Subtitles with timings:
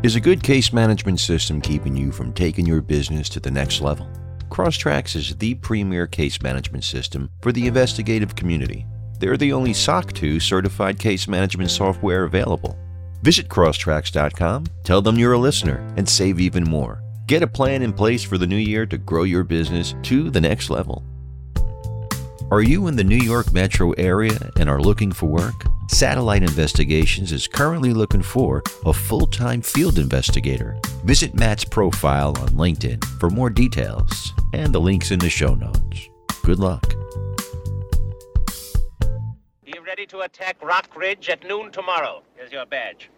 [0.04, 3.82] Is a good case management system keeping you from taking your business to the next
[3.82, 4.10] level?
[4.50, 8.88] Crosstracks is the premier case management system for the investigative community.
[9.20, 12.76] They're the only SOC 2 certified case management software available.
[13.22, 17.04] Visit crosstracks.com, tell them you're a listener, and save even more.
[17.28, 20.42] Get a plan in place for the new year to grow your business to the
[20.42, 21.04] next level.
[22.52, 25.54] Are you in the New York metro area and are looking for work?
[25.88, 30.78] Satellite Investigations is currently looking for a full time field investigator.
[31.06, 36.10] Visit Matt's profile on LinkedIn for more details and the links in the show notes.
[36.44, 36.94] Good luck.
[39.64, 42.24] Be ready to attack Rock Ridge at noon tomorrow.
[42.36, 43.11] Here's your badge.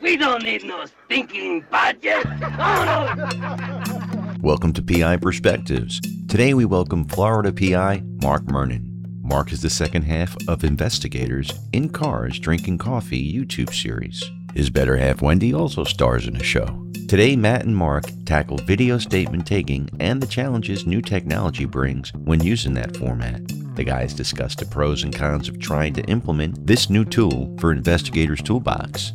[0.00, 2.24] We don't need no stinking budget.
[2.24, 4.34] Oh, no.
[4.40, 6.00] Welcome to PI Perspectives.
[6.28, 8.84] Today we welcome Florida PI Mark Mernon.
[9.22, 14.22] Mark is the second half of Investigators in Cars Drinking Coffee YouTube series.
[14.54, 16.66] His better half, Wendy, also stars in the show.
[17.08, 22.40] Today, Matt and Mark tackle video statement taking and the challenges new technology brings when
[22.40, 23.42] using that format.
[23.74, 27.72] The guys discuss the pros and cons of trying to implement this new tool for
[27.72, 29.12] Investigators Toolbox.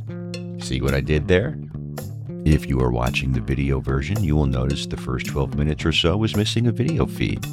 [0.64, 1.58] See what I did there?
[2.45, 5.92] If you are watching the video version, you will notice the first 12 minutes or
[5.92, 7.45] so is missing a video feed.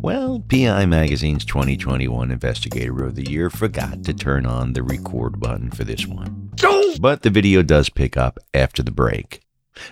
[0.00, 5.70] Well, PI Magazine's 2021 Investigator of the Year forgot to turn on the record button
[5.70, 6.52] for this one.
[6.98, 9.42] But the video does pick up after the break.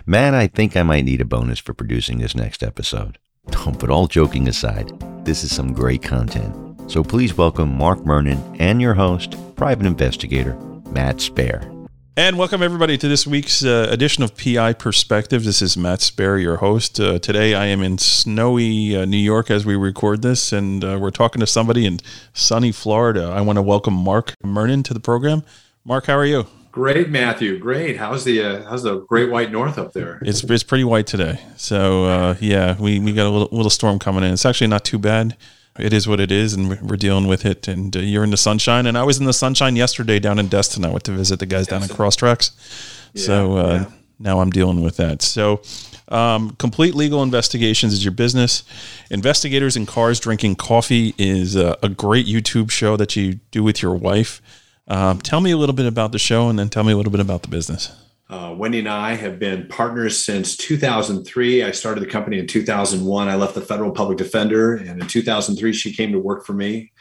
[0.07, 3.19] Matt, I think I might need a bonus for producing this next episode.
[3.79, 4.93] But all joking aside,
[5.27, 6.91] this is some great content.
[6.91, 10.55] So please welcome Mark Mernon and your host, private investigator,
[10.91, 11.72] Matt Spare.
[12.15, 15.45] And welcome everybody to this week's uh, edition of PI Perspective.
[15.45, 17.01] This is Matt Sperry, your host.
[17.01, 20.99] Uh, today I am in snowy uh, New York as we record this, and uh,
[21.01, 22.01] we're talking to somebody in
[22.35, 23.33] sunny Florida.
[23.35, 25.43] I want to welcome Mark Mernon to the program.
[25.87, 26.47] Mark, how are you?
[26.71, 27.59] Great, Matthew.
[27.59, 27.97] Great.
[27.97, 30.19] How's the uh, how's the Great White North up there?
[30.21, 31.41] It's it's pretty white today.
[31.57, 34.35] So uh, yeah, we, we got a little, little storm coming in.
[34.35, 35.35] It's actually not too bad
[35.79, 37.69] it is what it is, and we're dealing with it.
[37.69, 40.49] And uh, you're in the sunshine, and I was in the sunshine yesterday down in
[40.49, 40.85] Destin.
[40.85, 42.51] I went to visit the guys down in Crosstracks.
[43.15, 43.91] Yeah, so uh, yeah.
[44.19, 45.23] now I'm dealing with that.
[45.23, 45.63] So.
[46.09, 48.65] Um, complete legal investigations is your business.
[49.11, 53.81] Investigators in cars drinking coffee is a, a great YouTube show that you do with
[53.81, 54.43] your wife.
[54.89, 57.13] Um, tell me a little bit about the show, and then tell me a little
[57.13, 57.91] bit about the business.
[58.33, 61.65] Uh, Wendy and I have been partners since 2003.
[61.65, 63.29] I started the company in 2001.
[63.29, 66.93] I left the federal public defender, and in 2003, she came to work for me.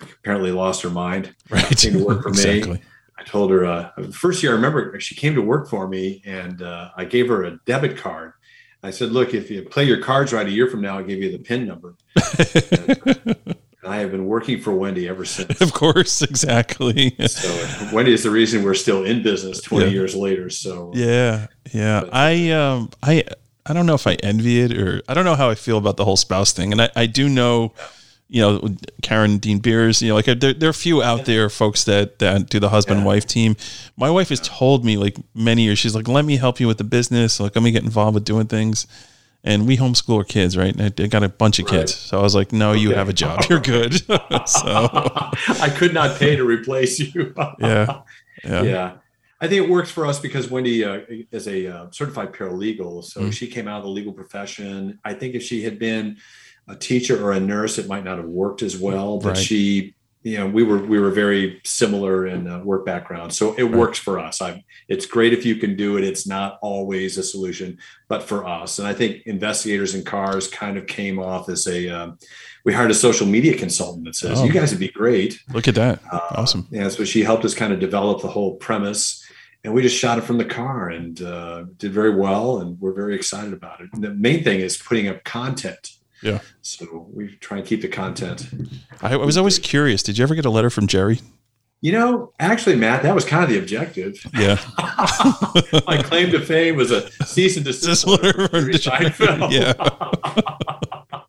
[0.00, 1.32] Apparently, lost her mind.
[1.48, 2.74] Right, came to work for exactly.
[2.74, 2.82] me.
[3.16, 4.50] I told her uh, the first year.
[4.50, 7.96] I remember she came to work for me, and uh, I gave her a debit
[7.96, 8.32] card.
[8.82, 11.20] I said, "Look, if you play your cards right, a year from now, I'll give
[11.20, 11.94] you the PIN number."
[13.46, 15.60] and, I have been working for Wendy ever since.
[15.70, 17.14] Of course, exactly.
[17.26, 19.90] so Wendy is the reason we're still in business 20 yeah.
[19.90, 20.50] years later.
[20.50, 22.00] So yeah, yeah.
[22.00, 23.24] But, I um I
[23.64, 25.96] I don't know if I envy it or I don't know how I feel about
[25.96, 27.72] the whole spouse thing, and I I do know.
[28.32, 31.50] You know, Karen Dean Beers, you know, like there, there are a few out there
[31.50, 33.06] folks that, that do the husband yeah.
[33.06, 33.56] wife team.
[33.96, 36.78] My wife has told me like many years, she's like, let me help you with
[36.78, 37.40] the business.
[37.40, 38.86] Like, let me get involved with doing things
[39.42, 40.74] and we homeschool our kids, right?
[40.74, 42.80] And I got a bunch of kids, so I was like, "No, okay.
[42.80, 43.44] you have a job.
[43.48, 43.94] You're good."
[44.46, 44.88] so
[45.60, 47.34] I could not pay to replace you.
[47.58, 48.02] yeah,
[48.44, 48.92] yeah, yeah.
[49.40, 51.00] I think it works for us because Wendy uh,
[51.32, 53.32] is a uh, certified paralegal, so mm.
[53.32, 54.98] she came out of the legal profession.
[55.04, 56.18] I think if she had been
[56.68, 59.18] a teacher or a nurse, it might not have worked as well.
[59.18, 59.38] But right.
[59.38, 63.32] she you know we were we were very similar in uh, work background.
[63.32, 63.74] So it right.
[63.74, 64.42] works for us.
[64.42, 66.04] I it's great if you can do it.
[66.04, 67.78] It's not always a solution
[68.08, 68.78] but for us.
[68.78, 72.18] And i think investigators in cars kind of came off as a um,
[72.64, 74.44] we hired a social media consultant that says oh.
[74.44, 75.40] you guys would be great.
[75.52, 76.00] Look at that.
[76.10, 76.66] Uh, awesome.
[76.70, 79.24] yeah so she helped us kind of develop the whole premise
[79.62, 82.94] and we just shot it from the car and uh, did very well and we're
[82.94, 83.90] very excited about it.
[83.92, 85.90] And the main thing is putting up content
[86.22, 86.40] yeah.
[86.62, 88.46] So we try and keep the content.
[89.02, 90.02] I, I was always curious.
[90.02, 91.20] Did you ever get a letter from Jerry?
[91.82, 94.22] You know, actually, Matt, that was kind of the objective.
[94.34, 94.58] Yeah.
[95.86, 98.48] My claim to fame was a cease and desist letter
[99.12, 99.72] from Yeah.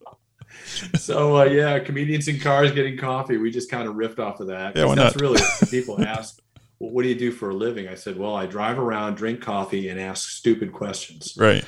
[0.95, 3.37] so uh, yeah, comedians in cars getting coffee.
[3.37, 4.75] We just kind of riffed off of that.
[4.75, 5.21] Yeah, why that's not?
[5.21, 6.41] really people ask,
[6.79, 9.41] well, "What do you do for a living?" I said, "Well, I drive around, drink
[9.41, 11.63] coffee, and ask stupid questions." Right.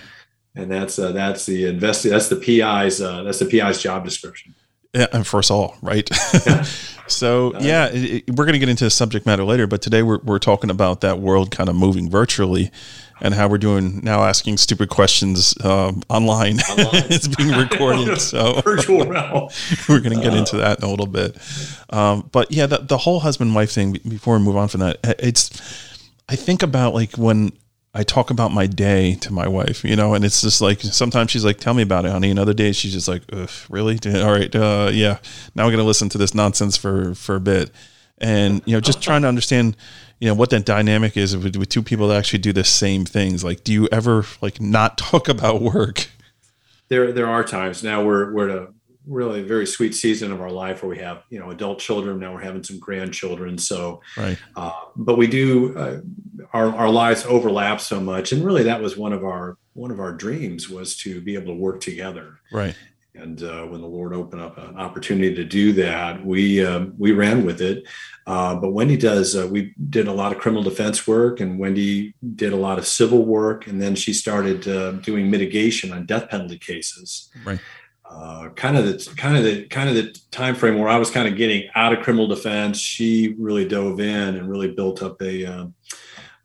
[0.55, 2.03] And that's uh, that's the invest.
[2.03, 3.01] That's the PI's.
[3.01, 4.53] Uh, that's the PI's job description.
[4.94, 6.07] Yeah, and for us all, right?
[7.07, 7.95] so yeah, it,
[8.27, 10.69] it- we're going to get into the subject matter later, but today we're we're talking
[10.69, 12.69] about that world kind of moving virtually,
[13.19, 16.59] and how we're doing now, asking stupid questions um, online.
[16.69, 16.88] Online.
[17.09, 19.49] it's being recorded, so Virtual realm.
[19.89, 21.35] we're going to get into that in a little bit.
[21.89, 23.94] Um, but yeah, the, the whole husband wife thing.
[24.07, 25.49] Before we move on from that, it's
[26.29, 27.51] I think about like when
[27.94, 31.30] I talk about my day to my wife, you know, and it's just like sometimes
[31.30, 34.00] she's like, "Tell me about it, honey," and other days she's just like, Ugh, "Really?
[34.22, 35.19] All right, uh, yeah."
[35.54, 37.72] Now we're gonna listen to this nonsense for for a bit,
[38.18, 39.78] and you know, just trying to understand,
[40.19, 43.06] you know, what that dynamic is with, with two people that actually do the same
[43.06, 43.44] things.
[43.44, 46.07] Like, do you ever like not talk about work?
[46.90, 48.68] there there are times now we're we're at a
[49.05, 52.19] really a very sweet season of our life where we have you know adult children
[52.19, 54.38] now we're having some grandchildren so Right.
[54.55, 56.00] uh, but we do uh,
[56.53, 60.00] our, our lives overlap so much and really that was one of our one of
[60.00, 62.75] our dreams was to be able to work together Right.
[63.15, 67.11] and uh, when the Lord opened up an opportunity to do that, we um, we
[67.11, 67.83] ran with it.
[68.25, 69.35] Uh, but Wendy does.
[69.35, 72.88] Uh, we did a lot of criminal defense work, and Wendy did a lot of
[72.88, 77.29] civil work, and then she started uh, doing mitigation on death penalty cases.
[77.45, 77.59] Right.
[78.13, 81.10] Uh, kind of the kind of the kind of the time frame where I was
[81.10, 82.80] kind of getting out of criminal defense.
[82.80, 85.74] She really dove in and really built up a um,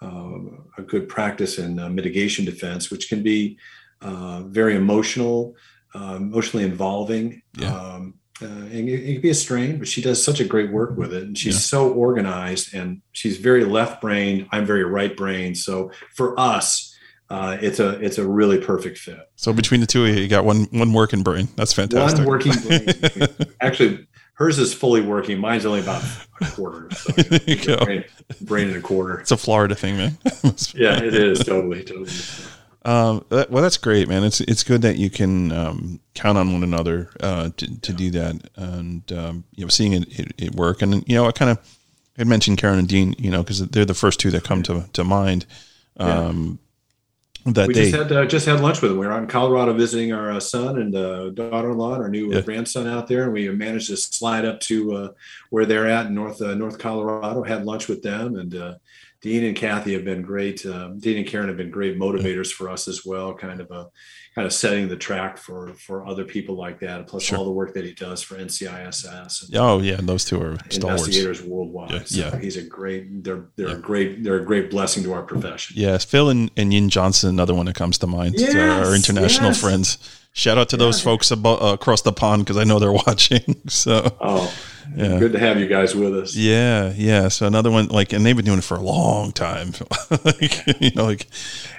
[0.00, 0.38] uh,
[0.79, 3.59] a good practice in uh, mitigation defense, which can be
[4.00, 5.55] uh, very emotional,
[5.94, 7.43] uh, emotionally involving.
[7.59, 7.75] Yeah.
[7.75, 10.97] Um, and it, it can be a strain, but she does such a great work
[10.97, 11.25] with it.
[11.25, 11.61] And she's Yeah.
[11.61, 14.47] so organized and she's very left brained.
[14.53, 15.59] I'm very right brained.
[15.59, 16.88] So for us,
[17.30, 19.30] uh, it's a it's a really perfect fit.
[19.36, 21.48] So between the two of you, you got one one working brain.
[21.56, 22.20] That's fantastic.
[22.20, 23.28] One working brain.
[23.60, 25.38] Actually, hers is fully working.
[25.38, 26.02] Mine's only about
[26.40, 26.88] a quarter.
[26.94, 27.84] So There you go.
[27.84, 28.04] brain,
[28.40, 29.20] brain and a quarter.
[29.20, 30.19] It's a Florida thing, man.
[30.75, 32.10] Yeah, it is totally, totally.
[32.84, 34.25] Um, that, well, that's great, man.
[34.25, 38.10] It's it's good that you can um, count on one another uh, to, to do
[38.12, 40.80] that, and um, you know, seeing it, it, it work.
[40.80, 41.58] And you know, I kind of
[42.16, 44.88] had mentioned Karen and Dean, you know, because they're the first two that come to
[44.94, 45.44] to mind.
[45.98, 46.60] Um,
[47.53, 48.99] That we they, just had uh, just had lunch with them.
[48.99, 52.33] We were out in Colorado visiting our uh, son and uh, daughter-in-law and our new
[52.33, 52.41] Yeah.
[52.43, 55.09] grandson out there, and we managed to slide up to uh,
[55.50, 57.43] where they're at in North uh, North Colorado.
[57.43, 58.75] Had lunch with them, and uh,
[59.21, 60.65] Dean and Kathy have been great.
[60.67, 63.35] Um, Dean and Karen have been great motivators for us as well.
[63.35, 63.89] Kind of a
[64.38, 67.08] kind of setting the track for for other people like that.
[67.08, 67.38] Plus Sure.
[67.38, 69.49] all the work that he does for NCISS.
[69.49, 71.90] And, oh yeah, those two are investigators worldwide.
[71.90, 72.38] Yeah, So yeah.
[72.38, 73.25] he's a great.
[73.25, 73.75] They're they're Yeah.
[73.75, 74.23] a great.
[74.23, 75.75] They're a great blessing to our profession.
[75.76, 78.37] Yes, Phil and, and Yin Johnson, another one that comes to mind.
[78.38, 79.61] uh, our international yes.
[79.61, 79.99] friends.
[80.35, 83.61] Shout out to those folks abo- uh, across the pond because I know they're watching.
[83.67, 84.52] So Oh,
[84.96, 85.19] Yeah.
[85.19, 86.35] good to have you guys with us.
[86.37, 87.29] Yeah, yeah.
[87.29, 89.73] So another one, like, and they've been doing it for a long time.
[90.25, 91.26] like, you know, like,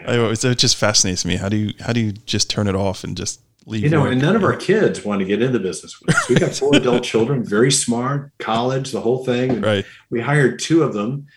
[0.06, 1.36] I always, it just fascinates me.
[1.36, 3.84] How do you, how do you just turn it off and just leave?
[3.84, 6.30] You know, and none of our kids want to get into business with us.
[6.30, 9.50] We got four adult children, very smart, college, the whole thing.
[9.52, 11.28] And right, We hired two of them,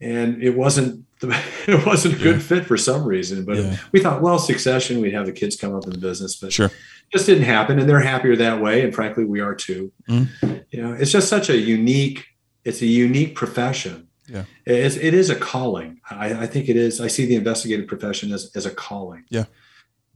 [0.00, 1.36] and it wasn't the,
[1.66, 2.42] it wasn't a good Yeah.
[2.42, 3.44] fit for some reason.
[3.44, 3.76] But Yeah.
[3.92, 6.70] we thought, well, succession, we'd have the kids come up in the business, but sure,
[7.12, 7.78] just didn't happen.
[7.78, 8.84] And they're happier that way.
[8.84, 9.92] And frankly, we are too.
[10.08, 10.64] Mhm.
[10.70, 12.26] You know, it's just such a unique.
[12.64, 14.08] It's a unique profession.
[14.28, 14.44] Yeah.
[14.66, 16.00] It's, it is a calling.
[16.10, 17.00] I, I think it is.
[17.00, 19.24] I see the investigative profession as, as a calling.
[19.30, 19.44] Yeah.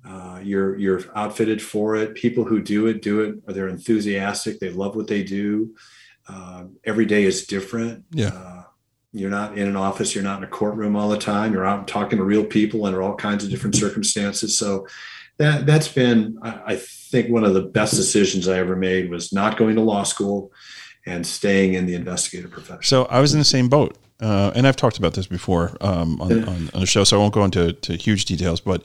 [0.06, 2.14] Uh, you're you're outfitted for it.
[2.14, 3.46] People who do it do it.
[3.46, 4.58] They're enthusiastic.
[4.58, 5.75] They love what they do.
[6.28, 8.04] Um, every day is different.
[8.11, 8.28] Yeah.
[8.28, 8.62] Uh,
[9.12, 10.14] you're not in an office.
[10.14, 11.52] You're not in a courtroom all the time.
[11.52, 14.56] You're out talking to real people under all kinds of different circumstances.
[14.58, 14.87] So
[15.38, 19.56] that that's been, I, think, one of the best decisions I ever made was not
[19.56, 20.52] going to law school
[21.06, 22.82] and staying in the investigative profession.
[22.84, 26.20] So I was in the same boat, uh, and I've talked about this before um,
[26.20, 28.60] on, on, on the show, so I won't go into to huge details.
[28.60, 28.82] But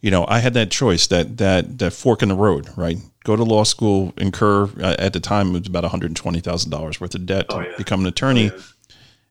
[0.00, 2.96] you know, I had that choice, that that that fork in the road, right?
[3.24, 6.40] Go to law school, incur uh, at the time it was about one hundred twenty
[6.40, 7.76] thousand dollars worth of debt to Oh, yeah.
[7.76, 8.60] become an attorney, Oh,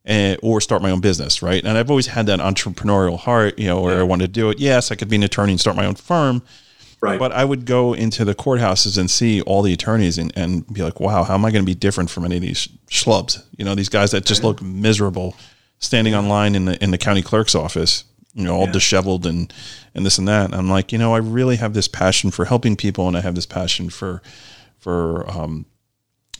[0.05, 1.63] and, or start my own business, right?
[1.63, 4.59] And I've always had that entrepreneurial heart, you know, where I wanted to do it.
[4.59, 6.41] Yes, I could be an attorney and start my own firm,
[7.01, 7.17] Right.
[7.19, 10.81] but I would go into the courthouses and see all the attorneys and, and be
[10.83, 13.43] like, wow, how am I going to be different from any of these schlubs?
[13.57, 15.35] You know, these guys that just look miserable
[15.79, 18.03] standing online in the in the county clerk's office,
[18.35, 18.71] you know, all Yeah.
[18.73, 19.51] disheveled and
[19.95, 20.45] and this and that.
[20.45, 23.21] And I'm like, you know, I really have this passion for helping people, and I
[23.21, 24.21] have this passion for
[24.77, 25.65] for um,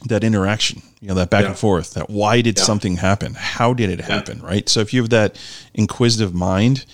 [0.08, 1.48] that interaction, you know, that back Yeah.
[1.50, 1.94] and forth.
[1.94, 2.64] That why did Yeah.
[2.64, 3.34] something happen?
[3.34, 4.40] How did it happen?
[4.40, 4.68] Right.
[4.68, 5.36] So if you have that
[5.74, 6.84] inquisitive mind,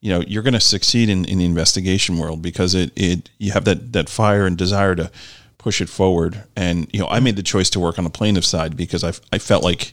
[0.00, 3.52] you know you're going to succeed in, in the investigation world because it, it you
[3.52, 5.10] have that that fire and desire to
[5.58, 6.42] push it forward.
[6.56, 9.12] And you know, I made the choice to work on the plaintiff side because I
[9.32, 9.92] I felt like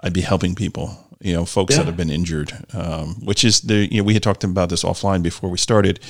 [0.00, 0.96] I'd be helping people.
[1.20, 1.78] You know, folks Yeah.
[1.80, 4.82] that have been injured, um, which is the you know we had talked about this
[4.84, 6.00] offline before we started.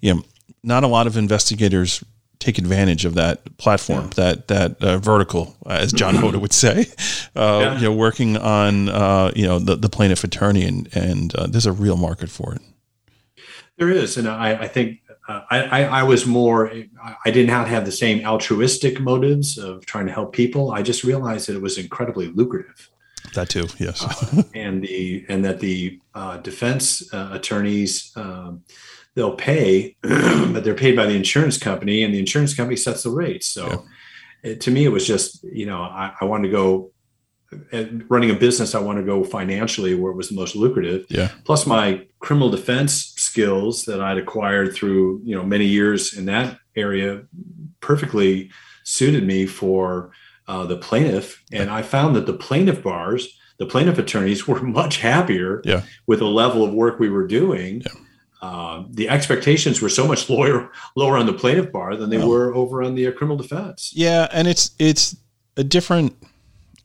[0.00, 0.22] You know,
[0.62, 2.02] not a lot of investigators
[2.38, 6.86] take advantage of that platform, that that uh, vertical, as John Hoda would say.
[7.34, 7.74] Uh, Yeah.
[7.76, 11.66] You know, working on uh, you know the, the plaintiff attorney, and and uh, there's
[11.66, 12.62] a real market for it.
[13.76, 16.72] There is, and I, I think uh, I, I, I was more.
[17.24, 20.72] I did not have the same altruistic motives of trying to help people.
[20.72, 22.88] I just realized that it was incredibly lucrative,
[23.34, 24.02] That too, yes.
[24.54, 28.62] and the and that the uh, defense uh, attorneys um,
[29.18, 33.10] they'll pay, but they're paid by the insurance company, and the insurance company sets the
[33.10, 33.46] rates.
[33.48, 33.84] So,
[34.44, 36.92] it, to me, it was just you know I, I wanted to go.
[37.72, 41.06] And running a business, I want to go financially where it was the most lucrative
[41.08, 46.26] yeah, plus my criminal defense skills that I'd acquired through you know many years in
[46.26, 47.22] that area
[47.80, 48.50] perfectly
[48.84, 50.10] suited me for
[50.46, 54.98] uh, the plaintiff, and I found that the plaintiff bars, the plaintiff attorneys, were much
[54.98, 55.82] happier Yeah.
[56.06, 57.80] with the level of work we were doing.
[57.80, 57.92] Yeah.
[58.40, 62.28] Uh, the expectations were so much lower lower on the plaintiff bar than they Oh.
[62.28, 63.92] were over on the uh, criminal defense.
[63.94, 65.16] yeah, and it's it's
[65.56, 66.14] a different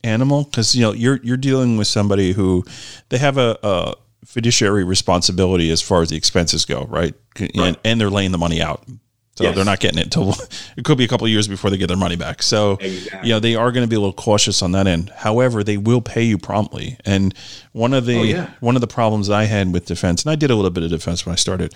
[0.02, 2.64] animal because you know you're you're dealing with somebody who
[3.08, 3.94] they have a, a
[4.24, 7.14] fiduciary responsibility as far as the expenses go, right?
[7.38, 7.76] And, Right.
[7.84, 8.84] and they're laying the money out,
[9.36, 9.54] so Yes.
[9.56, 10.30] they're not getting it until
[10.76, 12.42] it could be a couple of years before they get their money back.
[12.42, 13.28] So Exactly.
[13.28, 15.10] you know they are going to be a little cautious on that end.
[15.10, 16.96] However, they will pay you promptly.
[17.04, 17.34] And
[17.72, 18.50] one of the Oh, yeah.
[18.60, 20.90] one of the problems I had with defense, and I did a little bit of
[20.90, 21.74] defense when I started,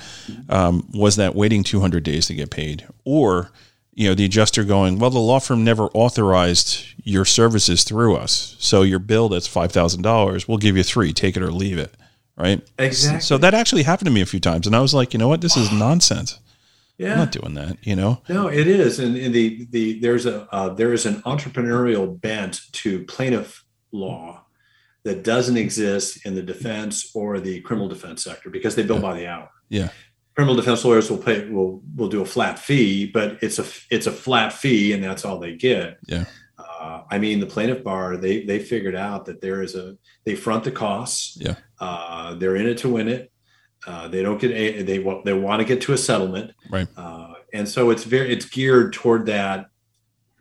[0.49, 3.51] um, was that waiting 200 days to get paid, or
[3.95, 8.55] you know the adjuster going, well, the law firm never authorized your services through us,
[8.61, 11.79] so your bill that's five thousand dollars, we'll give you three, take it or leave
[11.79, 11.93] it,
[12.37, 12.61] right?
[12.79, 13.21] Exactly.
[13.21, 15.27] So that actually happened to me a few times, and I was like, you know
[15.27, 16.39] what, this is nonsense.
[16.99, 17.13] Yeah.
[17.13, 18.23] I'm not doing that, you know.
[18.29, 22.61] No, it is, and, and the the there's a uh, there is an entrepreneurial bent
[22.73, 24.45] to plaintiff law
[25.05, 29.17] that doesn't exist in the defense or the criminal defense sector because they bill by
[29.17, 29.49] the hour.
[29.69, 29.91] Yeah.
[30.35, 34.07] Criminal defense lawyers will pay will will do a flat fee, but it's a it's
[34.07, 35.99] a flat fee, and that's all they get.
[36.07, 36.25] Yeah.
[36.59, 40.35] Uh, I mean, the plaintiff bar they they figured out that there is a they
[40.35, 41.37] front the costs.
[41.41, 41.57] Yeah.
[41.81, 43.33] Uh, they're in it to win it.
[43.89, 46.53] Uh, they don't get a, they want they want to get to a settlement.
[46.71, 46.87] Right.
[46.97, 49.71] Uh, and so it's very it's geared toward that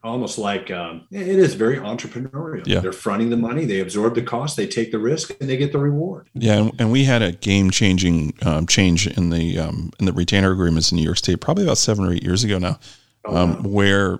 [0.03, 2.79] almost like um, it is very entrepreneurial Yeah.
[2.81, 5.71] they're fronting the money they absorb the cost they take the risk and they get
[5.71, 9.91] the reward Yeah, and, and we had a game changing um, change in the um,
[9.99, 12.57] in the retainer agreements in New York State probably about seven or eight years ago
[12.59, 12.79] now,
[13.25, 14.19] Oh, um, where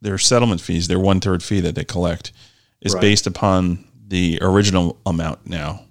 [0.00, 2.32] their settlement fees, their one third fee that they collect,
[2.80, 3.00] is Right.
[3.00, 5.46] based upon the original amount.
[5.46, 5.82] Now,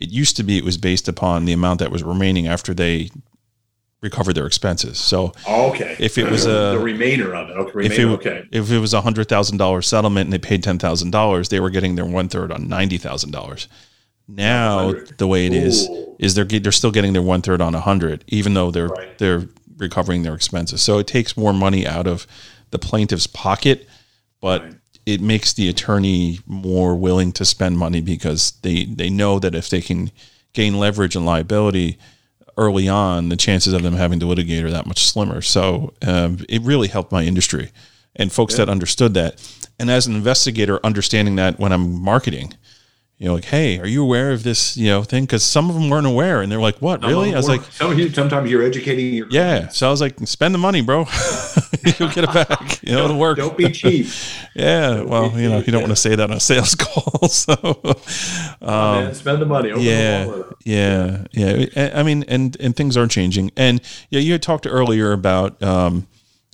[0.00, 3.10] it used to be it was based upon the amount that was remaining after they
[4.02, 4.98] recovered their expenses.
[4.98, 8.44] So oh, okay If it was a- the remainder of it okay if it okay
[8.50, 11.60] if it was a hundred thousand dollar settlement and they paid ten thousand dollars, they
[11.60, 13.68] were getting their one third on ninety thousand dollars.
[14.26, 15.18] Now 100.
[15.18, 16.16] the way it is Ooh.
[16.18, 19.18] is they're they're still getting their one third on a hundred, even though they're Right.
[19.18, 20.82] they're recovering their expenses.
[20.82, 22.26] So it takes more money out of
[22.70, 23.88] the plaintiff's pocket,
[24.40, 24.74] but Right.
[25.06, 29.68] It makes the attorney more willing to spend money because they they know that if
[29.68, 30.10] they can
[30.52, 31.98] gain leverage and liability
[32.56, 35.40] early on, the chances of them having to litigate are that much slimmer.
[35.40, 37.70] So um, it really helped my industry
[38.16, 39.40] and folks that understood that.
[39.78, 42.54] And as an investigator, understanding that when I'm marketing,
[43.20, 45.24] you know, like, hey, are you aware of this, you know, thing?
[45.24, 47.34] Because some of them weren't aware, and they're like, what, really?
[47.34, 49.68] I was like, some of you, sometimes you're educating your yeah.
[49.68, 51.00] So I was like, spend the money, bro.
[51.98, 52.80] You'll get it back.
[52.82, 53.36] You know, it'll work.
[53.36, 54.06] don't be cheap
[54.54, 55.02] Yeah.
[55.02, 57.28] Well, you know, cheap, you don't want to say that on a sales call.
[57.28, 57.78] So,
[58.62, 59.14] man.
[59.14, 61.66] spend the money open the yeah, yeah, yeah.
[61.76, 63.50] I I mean, and and things are changing.
[63.54, 66.06] And yeah, you had talked earlier about um,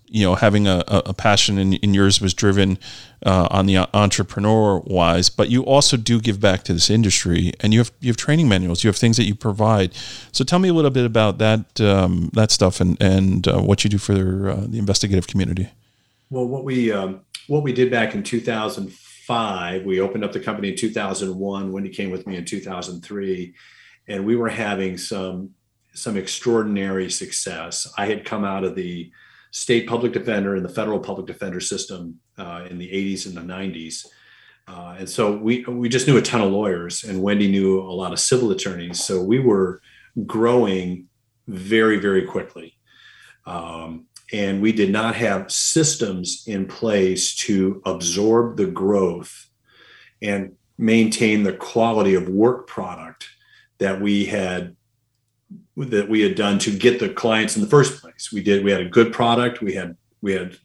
[0.08, 2.78] you know having a, a passion, in, and yours was driven
[3.24, 5.28] uh, on the entrepreneur wise.
[5.30, 8.48] But you also do give back to this industry, and you have you have training
[8.48, 9.94] manuals, you have things that you provide.
[10.32, 13.84] So tell me a little bit about that um, that stuff and and uh, what
[13.84, 15.70] you do for uh, the investigative community.
[16.30, 20.70] Well, what we um, what we did back in 2005, we opened up the company
[20.70, 21.72] in 2001.
[21.72, 23.54] Wendy came with me in 2003,
[24.08, 25.50] and we were having some
[25.94, 27.86] some extraordinary success.
[27.96, 29.10] I had come out of the
[29.50, 33.40] state public defender and the federal public defender system uh, in the 80s and the
[33.40, 34.06] 90s.
[34.68, 37.92] Uh, and so we we just knew a ton of lawyers, and Wendy knew a
[37.92, 39.04] lot of civil attorneys.
[39.04, 39.80] So we were
[40.26, 41.06] growing
[41.46, 42.76] very very quickly.
[43.46, 49.48] Um, and we did not have systems in place to absorb the growth
[50.20, 53.28] and maintain the quality of work product
[53.78, 54.74] that we had
[55.76, 58.70] that we had done to get the clients in the first place we did we
[58.70, 60.56] had a good product we had we had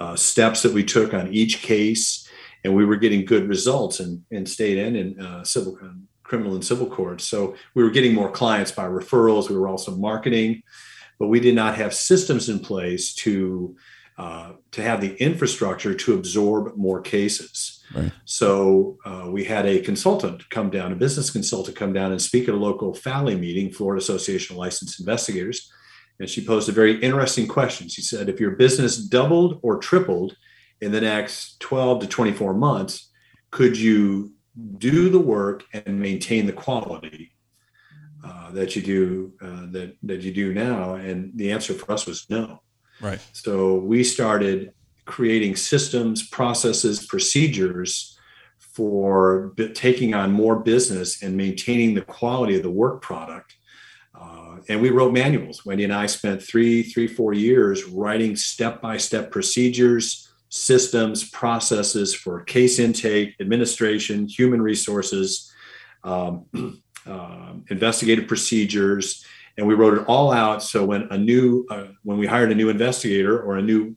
[0.00, 2.26] uh, steps that we took on each case,
[2.64, 5.78] and we were getting good results in, in state and in uh, civil,
[6.22, 7.24] criminal and civil courts.
[7.24, 9.50] So we were getting more clients by referrals.
[9.50, 10.62] We were also marketing,
[11.18, 13.76] but we did not have systems in place to
[14.18, 17.69] uh, to have the infrastructure to absorb more cases.
[17.94, 18.12] Right.
[18.24, 22.48] So uh, we had a consultant come down, a business consultant come down and speak
[22.48, 25.70] at a local FALI meeting, Florida Association of Licensed Investigators.
[26.18, 27.88] And she posed a very interesting question.
[27.88, 30.36] She said, if your business doubled or tripled
[30.80, 33.10] in the next 12 to 24 months,
[33.50, 34.32] could you
[34.78, 37.32] do the work and maintain the quality
[38.22, 40.94] uh, that you do uh, that, that you do now?
[40.94, 42.62] And the answer for us was no.
[43.00, 43.18] Right.
[43.32, 44.72] So we started
[45.10, 48.16] creating systems, processes, procedures
[48.58, 53.56] for taking on more business and maintaining the quality of the work product.
[54.18, 55.66] Uh, and we wrote manuals.
[55.66, 62.78] Wendy and I spent three, three, four years writing step-by-step procedures, systems, processes for case
[62.78, 65.52] intake, administration, human resources,
[66.04, 66.44] um,
[67.06, 69.24] uh, investigative procedures,
[69.58, 70.62] and we wrote it all out.
[70.62, 73.96] So when a new, uh, when we hired a new investigator or a new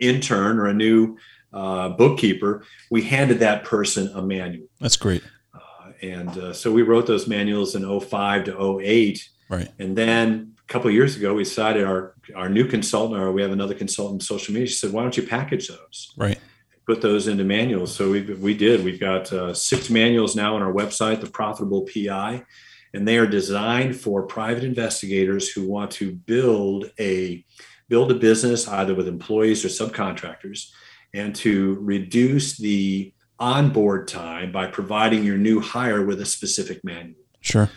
[0.00, 1.16] intern or a new
[1.52, 4.66] uh, bookkeeper, we handed that person a manual.
[4.80, 5.22] That's great.
[5.54, 9.28] Uh, and uh, so we wrote those manuals in 05 to 08.
[9.48, 9.68] Right.
[9.78, 13.42] And then a couple of years ago, we decided our our new consultant, or we
[13.42, 14.68] have another consultant in social media.
[14.68, 16.12] She said, "Why don't you package those?
[16.16, 16.38] Right.
[16.86, 18.84] Put those into manuals." So we we did.
[18.84, 22.44] We've got uh, six manuals now on our website, the Profitable PI
[22.92, 27.44] and they are designed for private investigators who want to build a
[27.90, 30.70] build a business either with employees or subcontractors
[31.12, 37.16] and to reduce the onboard time by providing your new hire with a specific manual
[37.40, 37.68] sure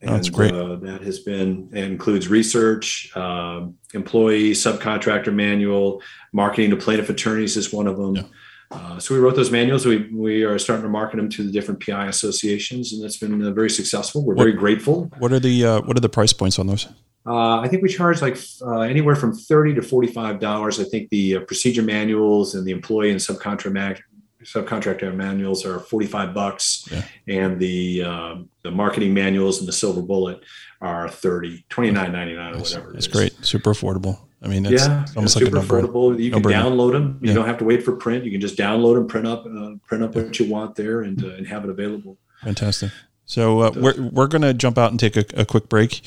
[0.00, 6.76] and, that's great uh, that has been includes research um, employee subcontractor manual marketing to
[6.76, 8.22] plaintiff attorneys is one of them Yeah.
[8.70, 9.86] Uh, so we wrote those manuals.
[9.86, 13.40] We we are starting to market them to the different PI associations, and that's been
[13.46, 14.24] uh, very successful.
[14.24, 15.12] We're What- very grateful.
[15.18, 16.88] what are the uh, what are the price points on those
[17.26, 20.78] Uh, I think we charge like uh, anywhere from thirty to forty-five dollars.
[20.78, 23.94] I think the uh, procedure manuals and the employee and subcontract ma-
[24.42, 27.02] subcontractor manuals are forty-five bucks, Yeah.
[27.26, 30.40] and the um the marketing manuals and the silver bullet
[30.82, 32.90] are 30 29.99 or That's, whatever.
[32.90, 33.12] it that's is.
[33.12, 36.18] great super affordable i mean it's, yeah, almost yeah, like super affordable.
[36.22, 37.18] You can download them.
[37.22, 37.34] You Yeah.
[37.36, 38.24] don't have to wait for print.
[38.24, 41.24] You can just download and print up, uh, print up what you want there, and
[41.24, 42.18] uh, and have it available.
[42.42, 42.90] Fantastic.
[43.24, 46.02] So uh, we're we're going to jump out and take a, a quick break,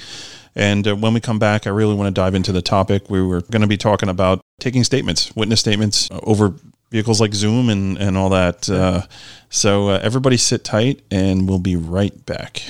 [0.57, 3.11] and uh, when we come back, I really want to dive into the topic.
[3.11, 6.55] We were going to be talking about taking statements, witness statements uh, over
[6.89, 8.67] vehicles like Zoom and and all that.
[8.67, 9.03] Uh,
[9.49, 12.63] so uh, everybody sit tight, and we'll be right back.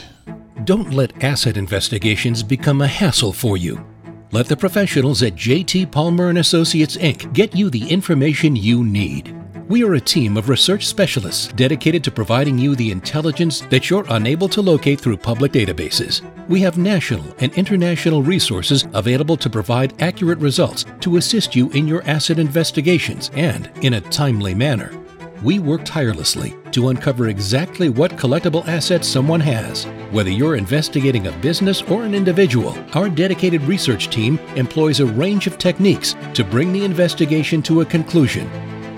[0.65, 3.85] Don't let asset investigations become a hassle for you.
[4.31, 7.31] Let the professionals at JT Palmer and Associates Inc.
[7.31, 9.33] get you the information you need.
[9.69, 14.05] We are a team of research specialists dedicated to providing you the intelligence that you're
[14.07, 16.21] unable to locate through public databases.
[16.47, 21.85] We have national and international resources available to provide accurate results to assist you in
[21.85, 24.97] your asset investigations and in a timely manner.
[25.43, 29.83] We work tirelessly to uncover exactly what collectible assets someone has.
[30.11, 35.45] Whether you're investigating a business or an individual, our dedicated research team employs a range
[35.45, 38.49] of techniques to bring the investigation to a conclusion.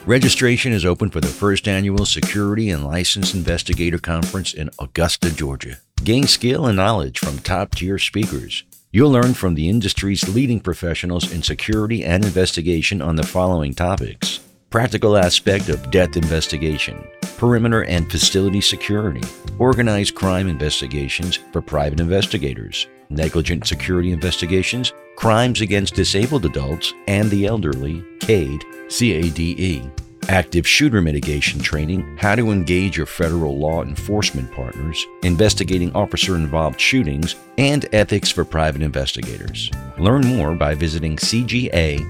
[0.05, 5.79] Registration is open for the first annual Security and License Investigator Conference in Augusta, Georgia.
[6.03, 8.63] Gain skill and knowledge from top tier speakers.
[8.91, 14.39] You'll learn from the industry's leading professionals in security and investigation on the following topics
[14.71, 17.05] practical aspect of death investigation,
[17.37, 19.21] perimeter and facility security,
[19.59, 27.45] organized crime investigations for private investigators, negligent security investigations, crimes against disabled adults and the
[27.45, 29.91] elderly, CADE, CADE,
[30.29, 36.79] active shooter mitigation training, how to engage your federal law enforcement partners, investigating officer involved
[36.79, 39.71] shootings, and ethics for private investigators.
[39.97, 42.01] Learn more by visiting cga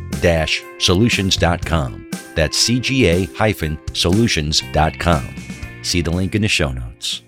[0.82, 2.10] solutions.com.
[2.36, 5.36] That's cga solutions.com.
[5.84, 7.22] See the link in the show notes.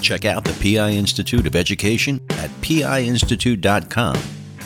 [0.00, 4.41] Check out the PI Institute of Education at piinstitute.com.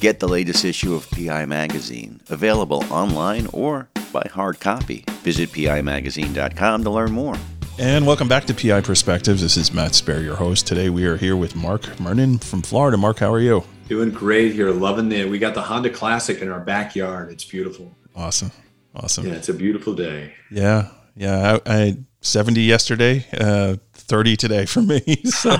[0.00, 5.04] Get the latest issue of PI Magazine, available online or by hard copy.
[5.20, 7.36] Visit PIMagazine.com to learn more.
[7.78, 9.42] And welcome back to PI Perspectives.
[9.42, 10.66] This is Matt Spare, your host.
[10.66, 12.96] Today we are here with Mark Mernon from Florida.
[12.96, 13.62] Mark, how are you?
[13.88, 14.70] Doing great here.
[14.70, 15.28] Loving it.
[15.28, 17.30] We got the Honda Classic in our backyard.
[17.30, 17.94] It's beautiful.
[18.16, 18.52] Awesome.
[18.94, 19.26] Awesome.
[19.26, 20.32] Yeah, it's a beautiful day.
[20.50, 20.88] Yeah.
[21.14, 21.58] Yeah.
[21.66, 25.00] I, I 70 yesterday, uh, 30 today for me.
[25.24, 25.50] So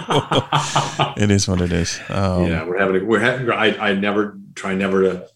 [1.16, 2.00] it is what it is.
[2.08, 5.28] Um, yeah, we're having, a, we're having, I, I never try never to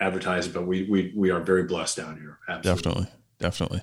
[0.00, 2.38] advertise, but we, we, we are very blessed down here.
[2.48, 3.02] Absolutely.
[3.02, 3.80] Definitely definitely.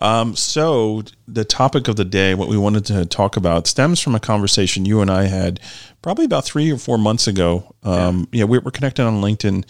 [0.00, 4.14] Um, so the topic of the day, what we wanted to talk about, stems from
[4.14, 5.60] a conversation you and I had
[6.02, 7.74] probably about three or four months ago.
[7.84, 8.44] Um, yeah.
[8.44, 9.64] we were connected on LinkedIn,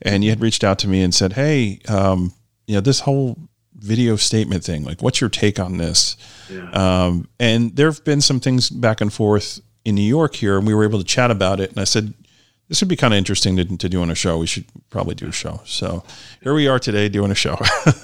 [0.00, 2.32] and you had reached out to me and said, "Hey, um,
[2.66, 3.36] you know, this whole
[3.76, 4.84] video statement thing.
[4.84, 6.16] Like, what's your take on this?"
[6.50, 6.70] Yeah.
[6.70, 10.66] Um, and there have been some things back and forth in New York here, and
[10.66, 11.70] we were able to chat about it.
[11.70, 12.12] And I said,
[12.68, 14.38] this would be kind of interesting to, to do on a show.
[14.38, 15.60] We should probably do a show.
[15.64, 16.02] So
[16.42, 17.56] here we are today doing a show.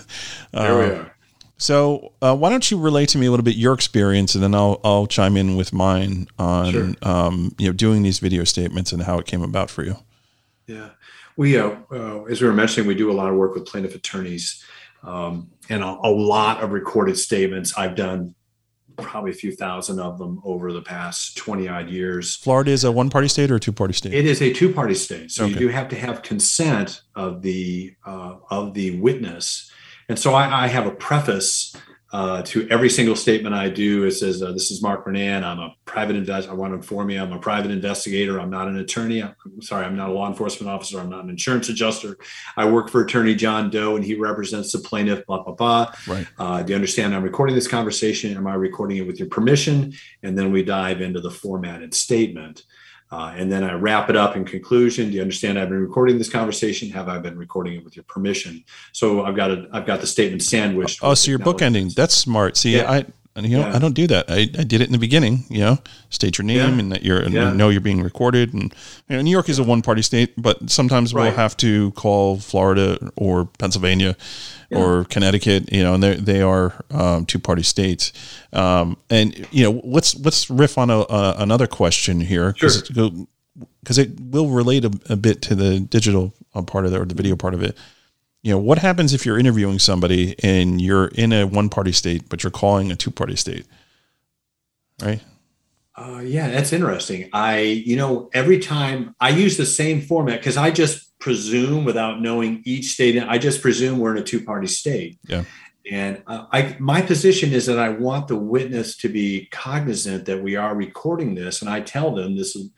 [0.53, 1.17] there we are.
[1.57, 4.53] So uh, why don't you relate to me a little bit your experience, and then
[4.53, 6.93] I'll I'll chime in with mine on sure.
[7.03, 9.97] um, you know doing these video statements and how it came about for you.
[10.67, 10.91] Yeah,
[11.37, 13.95] we uh, uh as we were mentioning, we do a lot of work with plaintiff
[13.95, 14.65] attorneys,
[15.03, 17.77] um, and a, a lot of recorded statements.
[17.77, 18.35] I've done
[18.97, 22.37] probably a few thousand of them over the past 20 odd years.
[22.37, 24.13] Florida is a one party state or a two party state?
[24.13, 25.31] It is a two party state.
[25.31, 25.53] So okay.
[25.53, 29.71] you do have to have consent of the uh, of the witness.
[30.09, 31.75] And so I, I have a preface
[32.13, 34.05] uh, to every single statement I do.
[34.05, 35.43] It says, uh, "This is Mark Mernon.
[35.43, 36.49] I'm a private invest.
[36.49, 38.41] I want to inform you, I'm a private investigator.
[38.41, 39.23] I'm not an attorney.
[39.23, 41.01] I'm sorry, I'm not a law enforcement officer.
[41.01, 42.19] I'm not an insurance adjuster.
[42.57, 45.25] I work for Attorney John Doe, and he represents the plaintiff.
[45.27, 45.93] Blah blah blah.
[46.07, 46.27] Right.
[46.39, 47.15] Uh, do you understand?
[47.15, 48.37] I'm recording this conversation.
[48.37, 49.95] Am I recording it with your permission?
[50.23, 52.65] And then we dive into the formatted statement.
[53.13, 55.11] Uh, and then I wrap it up in conclusion.
[55.11, 55.59] Do you understand?
[55.59, 56.89] I've been recording this conversation.
[56.91, 58.65] Have I been recording it with your permission?
[58.93, 61.01] So I've got a, I've got the statement sandwiched.
[61.03, 61.95] Oh, so you're bookending.
[61.95, 62.57] That's smart.
[62.57, 62.91] See, yeah.
[62.91, 63.05] I,
[63.41, 63.77] you know, yeah.
[63.77, 64.31] I don't do that.
[64.31, 66.79] I, I did it in the beginning, you know, state your name yeah.
[66.79, 68.55] and that you're, and know you're being recorded.
[68.55, 68.75] And
[69.09, 71.25] you know, New York is a one party state, but sometimes right.
[71.25, 74.17] we'll have to call Florida or Pennsylvania
[74.77, 78.13] or Connecticut, you know, and they they are um, two party states.
[78.53, 84.05] Um, and you know, let's let's riff on a, uh, another question here because sure.
[84.05, 87.15] it will relate a, a, bit to the digital uh, part of it or the
[87.15, 87.77] video part of it
[88.43, 92.29] you know, what happens if you're interviewing somebody and you're in a one party state,
[92.29, 93.67] but you're calling a two party state?
[95.01, 95.21] Right.
[95.95, 97.29] Uh, yeah, that's interesting.
[97.33, 102.21] I, you know, every time I use the same format because I just presume without
[102.21, 105.21] knowing each state, I just presume we're in a two party state.
[105.29, 105.45] Yeah.
[105.91, 110.43] And uh, I, my position is that I want the witness to be cognizant that
[110.43, 112.71] we are recording this, and I tell them this is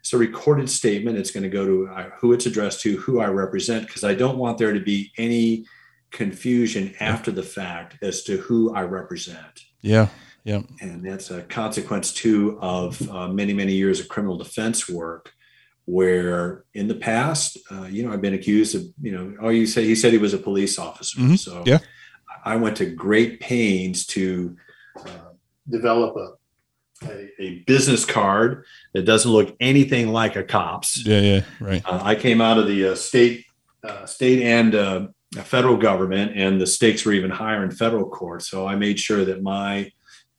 [0.00, 1.16] it's a recorded statement.
[1.16, 4.14] It's going to go to uh, who it's addressed to, who I represent, because I
[4.14, 5.64] don't want there to be any
[6.10, 9.62] confusion after the fact as to who I represent.
[9.80, 10.08] Yeah.
[10.42, 10.62] Yeah.
[10.80, 15.32] And that's a consequence too of uh, many, many years of criminal defense work
[15.84, 19.66] where in the past, uh, you know, I've been accused of, you know, oh, you
[19.66, 21.18] say he said he was a police officer.
[21.18, 21.34] Mm-hmm.
[21.34, 21.78] So yeah.
[22.44, 24.56] I went to great pains to
[24.98, 25.32] uh,
[25.68, 26.32] develop a
[27.04, 28.64] a, a, business card
[28.94, 31.04] that doesn't look anything like a cop's.
[31.04, 31.82] Yeah, yeah, right.
[31.84, 33.44] Uh, I came out of the uh, state,
[33.82, 35.08] uh, state and uh,
[35.42, 38.42] federal government, and the stakes were even higher in federal court.
[38.42, 39.90] So I made sure that my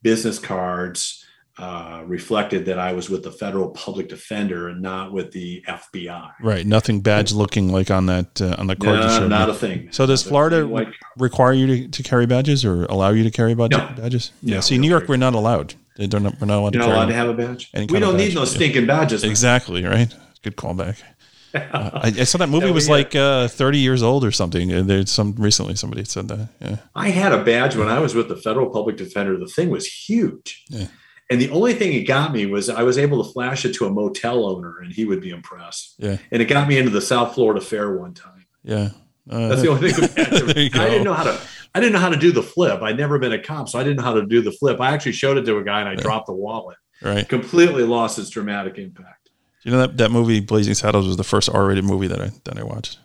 [0.01, 1.22] business cards
[1.57, 6.33] uh, reflected that I was with the federal public defender and not with the FBI.
[6.41, 6.65] Right.
[6.65, 8.99] Nothing badge looking like on that uh, on the card.
[8.99, 9.91] No, not a thing.
[9.91, 13.71] So does Florida require you to, to carry badges or allow you to carry badge,
[13.71, 13.87] no.
[13.95, 14.31] badges?
[14.41, 14.61] Yeah.
[14.61, 15.75] See, New York, we're not allowed.
[15.95, 16.23] They don't.
[16.23, 16.73] We're not allowed.
[16.73, 17.69] You're to not allowed to have a badge.
[17.73, 19.23] We don't need no stinking badges.
[19.23, 19.85] Exactly.
[19.85, 20.13] Right.
[20.41, 21.01] Good callback.
[21.53, 24.71] uh, I, I, saw that movie yeah, was like uh, 30 years old or something.
[24.71, 26.49] And there's some recently somebody said that.
[26.59, 26.77] Yeah.
[26.95, 29.37] I had a badge when I was with the federal public defender.
[29.37, 30.63] The thing was huge.
[30.69, 30.87] Yeah.
[31.33, 33.87] And the only thing it got me was I was able to flash it to
[33.87, 35.95] a motel owner and he would be impressed.
[35.97, 36.17] Yeah.
[36.31, 38.45] And it got me into the South Florida Fair one time.
[38.61, 38.89] Yeah.
[39.27, 40.03] Uh, That's the only thing.
[40.79, 41.41] I didn't know how to.
[41.73, 42.83] I didn't know how to do the flip.
[42.83, 44.79] I'd never been a cop, so I didn't know how to do the flip.
[44.79, 46.77] I actually showed it to a guy and I dropped the wallet.
[47.01, 47.27] Right.
[47.27, 49.31] Completely lost its dramatic impact.
[49.63, 52.59] You know that that movie Blazing Saddles was the first R-rated movie that I that
[52.59, 52.99] I watched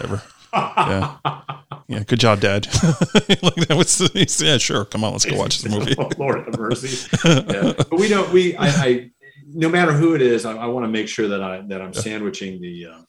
[0.00, 0.22] ever.
[0.54, 1.16] yeah.
[1.88, 2.02] Yeah.
[2.04, 2.66] Good job, Dad.
[3.42, 4.84] like that was yeah, sure.
[4.84, 5.94] Come on, let's go watch this movie.
[5.98, 7.08] oh, Lord have mercy.
[7.24, 7.72] Yeah.
[7.76, 9.10] But we don't we I, I
[9.48, 11.94] no matter who it is, I, I want to make sure that I that I'm
[11.94, 12.86] sandwiching the.
[12.86, 13.00] Uh,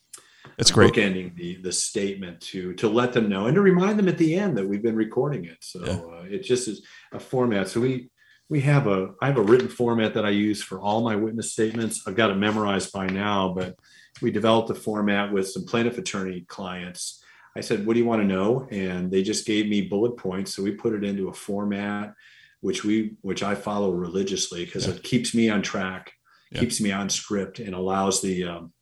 [0.57, 0.93] it's great.
[0.93, 4.35] Bookending the the statement to to let them know and to remind them at the
[4.35, 5.57] end that we've been recording it.
[5.61, 5.93] So Yeah.
[5.93, 7.67] uh, it just is a format.
[7.67, 8.09] So we
[8.49, 11.51] we have a I have a written format that I use for all my witness
[11.51, 12.03] statements.
[12.07, 13.75] I've got it memorized by now, but
[14.21, 17.23] we developed a format with some plaintiff attorney clients.
[17.57, 20.55] I said, "What do you want to know?" And they just gave me bullet points.
[20.55, 22.13] So we put it into a format
[22.61, 26.13] which we which I follow religiously because it keeps me on track,
[26.51, 26.59] Yeah.
[26.61, 28.73] keeps me on script, and allows the um,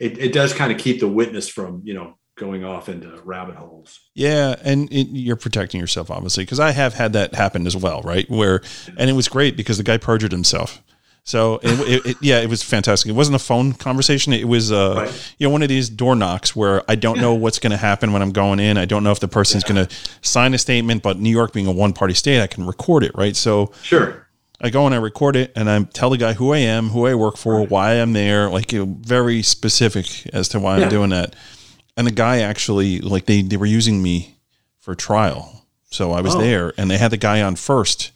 [0.00, 3.54] it, it does kind of keep the witness from you know going off into rabbit
[3.54, 4.00] holes.
[4.14, 8.02] Yeah, and it, you're protecting yourself obviously because I have had that happen as well,
[8.02, 8.28] right?
[8.28, 8.62] Where
[8.98, 10.82] and it was great because the guy perjured himself.
[11.30, 13.08] So it, it, it, yeah, it was fantastic.
[13.08, 14.32] It wasn't a phone conversation.
[14.32, 15.34] It was uh, Right.
[15.38, 18.12] you know one of these door knocks where I don't know what's going to happen
[18.12, 18.76] when I'm going in.
[18.76, 21.68] I don't know if the person's going to sign a statement, but New York being
[21.68, 23.36] a one party state, I can record it, right?
[23.36, 24.26] So Sure.
[24.60, 27.06] I go and I record it and I tell the guy who I am, who
[27.06, 30.84] I work for, why I'm there, like you know, very specific as to why Yeah.
[30.84, 31.36] I'm doing that.
[31.96, 34.34] And the guy actually like they they were using me
[34.80, 35.64] for trial.
[35.90, 36.40] So I was Oh.
[36.40, 38.10] there and they had the guy on first.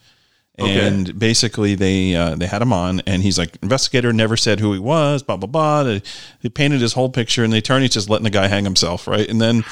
[0.61, 0.87] Okay.
[0.87, 4.73] And basically they uh, they had him on and he's like investigator never said who
[4.73, 5.83] he was, blah blah blah.
[5.83, 6.03] They,
[6.43, 9.29] they painted his whole picture and the attorney's just letting the guy hang himself, right?
[9.29, 9.65] And then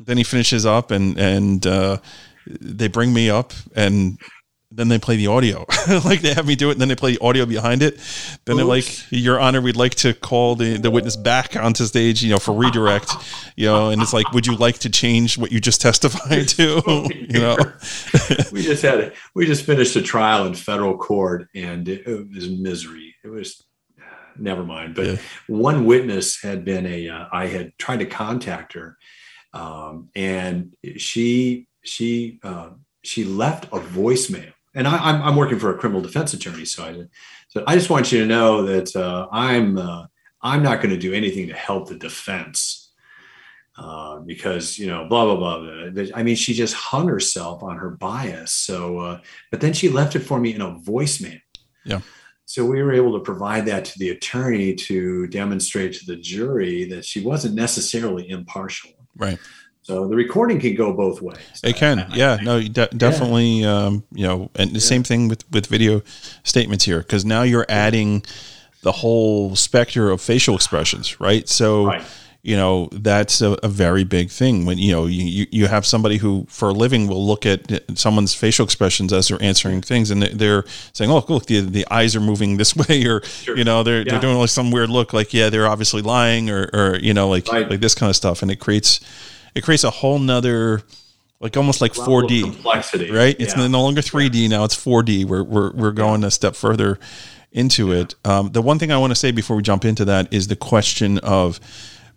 [0.00, 1.98] then he finishes up and and uh,
[2.46, 4.18] they bring me up and
[4.76, 5.64] then they play the audio
[6.04, 7.98] like they have me do it and then they play the audio behind it
[8.44, 12.22] then they're like your honor we'd like to call the, the witness back onto stage
[12.22, 13.12] you know for redirect
[13.56, 16.82] you know and it's like would you like to change what you just testified to
[17.12, 17.56] you know
[18.52, 19.14] we just had it.
[19.34, 23.14] We just finished a trial in federal court, and it, it was misery.
[23.24, 23.64] It was
[24.38, 24.94] never mind.
[24.94, 25.16] But Yeah.
[25.46, 27.08] one witness had been a.
[27.08, 28.96] Uh, I had tried to contact her,
[29.52, 32.70] um, and she she uh,
[33.02, 34.52] she left a voicemail.
[34.76, 37.04] And I, I'm I'm working for a criminal defense attorney, so I
[37.48, 40.06] so I just want you to know that uh, I'm uh,
[40.42, 42.92] I'm not going to do anything to help the defense
[43.78, 45.90] uh, because you know blah blah blah.
[45.90, 46.04] blah.
[46.14, 48.52] I mean, she just hung herself on her bias.
[48.52, 51.40] So, uh, but then she left it for me in a voicemail.
[51.84, 52.00] Yeah.
[52.44, 56.84] So we were able to provide that to the attorney to demonstrate to the jury
[56.84, 58.92] that she wasn't necessarily impartial.
[59.16, 59.38] right
[59.86, 61.38] So the recording can go both ways.
[61.62, 65.66] it can yeah no de- definitely um you know and the same thing with with
[65.66, 66.02] video
[66.42, 68.24] statements here because now you're adding
[68.82, 72.02] the whole specter of facial expressions right so Right.
[72.42, 76.16] you know that's a, a very big thing when you know you, you have somebody
[76.16, 77.60] who for a living will look at
[77.96, 81.86] someone's facial expressions as they're answering things and they- they're saying oh look the, the
[81.92, 83.22] eyes are moving this way or
[83.56, 84.10] you know they're, Yeah.
[84.10, 87.28] they're doing like some weird look like yeah they're obviously lying or or you know
[87.28, 87.70] like Right.
[87.70, 88.98] like this kind of stuff and it creates
[89.56, 90.82] it creates a whole nother
[91.40, 93.66] like almost like 4d complexity, right it's Yeah.
[93.66, 96.98] no longer 3d now it's 4d we're we're, we're going a step further
[97.52, 100.32] into it um, the one thing i want to say before we jump into that
[100.32, 101.58] is the question of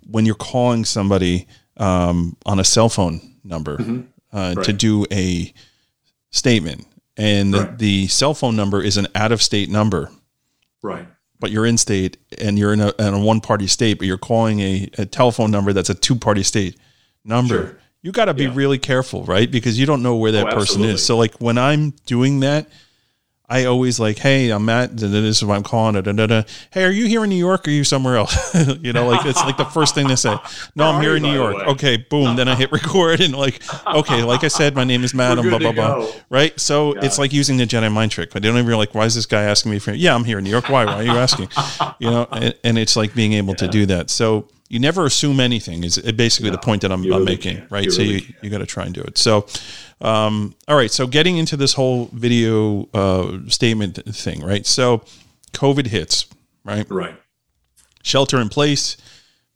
[0.05, 1.47] when you're calling somebody
[1.77, 3.87] um, on a cell phone number uh, to
[4.31, 4.59] Mm-hmm.
[4.59, 4.77] Right.
[4.77, 5.53] do a
[6.31, 6.85] statement
[7.17, 7.77] and the, Right.
[7.77, 10.11] the cell phone number is an out of state number
[10.81, 11.07] right.
[11.39, 14.17] but you're in state and you're in a, in a one party state, but you're
[14.17, 16.77] calling a, a telephone number that's a two party state
[17.25, 17.55] number.
[17.55, 17.79] Sure.
[18.01, 18.51] You got to be Yeah.
[18.53, 19.49] really careful, right?
[19.51, 20.93] Because you don't know where that Oh, person absolutely.
[20.95, 21.05] is.
[21.05, 22.67] So, like when I'm doing that,
[23.51, 25.95] I always like, hey, I'm da- This is what I'm calling.
[25.95, 26.03] it.
[26.03, 26.43] da, da, da.
[26.71, 27.67] Hey, are you here in New York?
[27.67, 28.37] Or are you somewhere else?
[28.81, 30.37] you know, like it's like the first thing they say.
[30.75, 31.55] No, I'm here in New York.
[31.67, 32.35] Okay, boom.
[32.35, 35.37] Then I hit record and like, okay, like I said, my name is Matt.
[35.41, 35.95] Blah blah blah.
[35.95, 36.11] go.
[36.29, 36.57] Right.
[36.59, 38.29] So Got it's like using the Jedi mind trick.
[38.31, 39.93] But they don't even like, why is this guy asking me for?
[39.93, 40.69] Yeah, I'm here in New York.
[40.69, 40.85] Why?
[40.85, 41.49] Why are you asking?
[41.99, 44.11] you know, and, and it's like being able to do that.
[44.11, 45.83] So you never assume anything.
[45.83, 47.71] Is basically the point that I'm, I'm making, can't.
[47.71, 47.85] right?
[47.85, 49.17] You so really you you got to try and do it.
[49.17, 49.47] So,
[49.99, 50.91] um, all right.
[50.91, 54.65] So getting into this whole video uh, statement thing, right?
[54.65, 55.03] So
[55.53, 56.27] COVID hits,
[56.63, 56.89] right?
[56.89, 57.15] Right.
[58.03, 58.95] Shelter in place.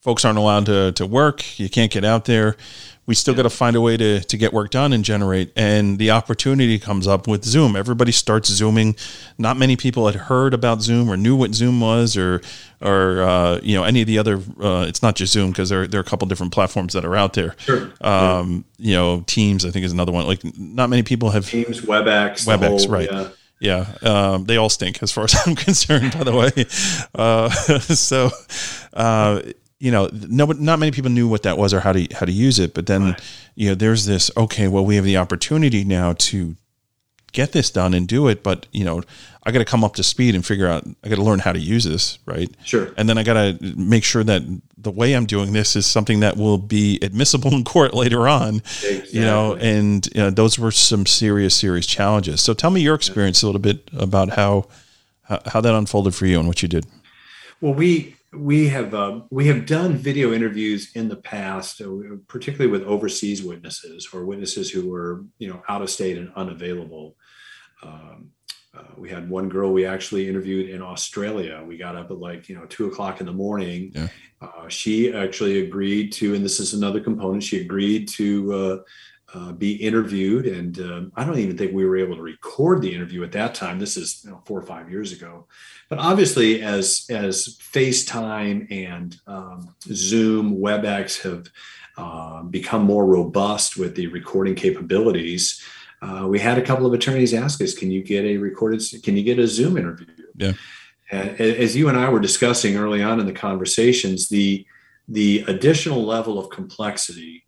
[0.02, 1.58] Folks aren't allowed to, to work.
[1.58, 2.58] You can't get out there.
[3.06, 5.52] We still got to find a way to, to get work done and generate.
[5.58, 7.76] And the opportunity comes up with Zoom.
[7.76, 8.96] Everybody starts Zooming.
[9.38, 12.42] Not many people had heard about Zoom or knew what Zoom was or,
[12.82, 14.38] or uh, you know, any of the other.
[14.62, 17.16] Uh, it's not just Zoom because there, there are a couple different platforms that are
[17.16, 17.56] out there.
[17.60, 17.92] Sure.
[18.00, 20.26] Um, You know, Teams, I think, is another one.
[20.26, 23.10] Like, not many people have Teams, WebEx, WebEx, whole- right.
[23.12, 23.28] yeah.
[23.60, 26.14] yeah, um, they all stink as far as I'm concerned.
[26.18, 26.66] By the way,
[27.16, 28.30] uh, so
[28.94, 29.42] uh,
[29.84, 32.32] you know, no, not many people knew what that was or how to how to
[32.32, 32.74] use it.
[32.74, 33.18] But then,
[33.56, 34.32] you know, there's this.
[34.38, 36.56] Okay, well, we have the opportunity now to
[37.34, 38.44] get this done and do it.
[38.44, 39.04] But you know,
[39.44, 40.88] I got to come up to speed and figure out.
[41.04, 42.50] I got to learn how to use this, right?
[42.64, 42.94] Sure.
[42.96, 44.44] And then I got to make sure that
[44.78, 48.62] the way I'm doing this is something that will be admissible in court later on.
[49.12, 52.40] You know, and you know, those were some serious, serious challenges.
[52.40, 54.70] So tell me your experience a little bit about how
[55.24, 56.86] how, how that unfolded for you and what you did.
[57.60, 61.88] Well, we we have uh, we have done video interviews in the past, uh,
[62.28, 67.16] particularly with overseas witnesses or witnesses who were you know out of state and unavailable.
[67.82, 68.32] Um,
[68.76, 71.64] uh, we had one girl we actually interviewed in Australia.
[71.66, 73.92] We got up at like you know two o'clock in the morning.
[73.94, 74.08] Yeah.
[74.42, 77.44] Uh, she actually agreed to, and this is another component.
[77.44, 78.84] She agreed to
[79.34, 82.94] uh, be interviewed, and um, I don't even think we were able to record the
[82.94, 83.80] interview at that time.
[83.80, 85.48] This is you know, four or five years ago.
[85.90, 91.48] But obviously, as as FaceTime and um, Zoom, WebEx have
[91.98, 95.62] uh, become more robust with the recording capabilities
[96.04, 98.82] uh, we had a couple of attorneys ask us, "Can you get a recorded?
[99.04, 100.54] Can you get a Zoom interview?" Yeah.
[101.12, 104.66] As you and I were discussing early on in the conversations, the
[105.08, 107.46] the additional level of complexity,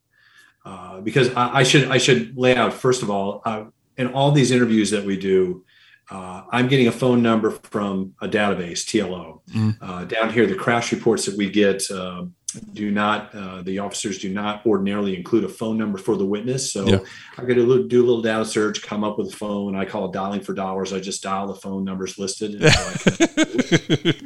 [0.66, 3.66] uh, because I, I, should I should lay out first of all, uh,
[3.98, 5.64] in all these interviews that we do,
[6.10, 9.42] uh, I'm getting a phone number from a database, TLO.
[9.50, 9.78] Mm.
[9.82, 12.26] Uh, down here, the crash reports that we get uh,
[12.74, 16.72] do not, uh, the officers do not ordinarily include a phone number for the witness.
[16.72, 17.00] So yeah.
[17.38, 19.76] I got to do a little data search, come up with a phone.
[19.76, 20.94] I call dialing for dollars.
[20.94, 22.52] I just dial the phone numbers listed.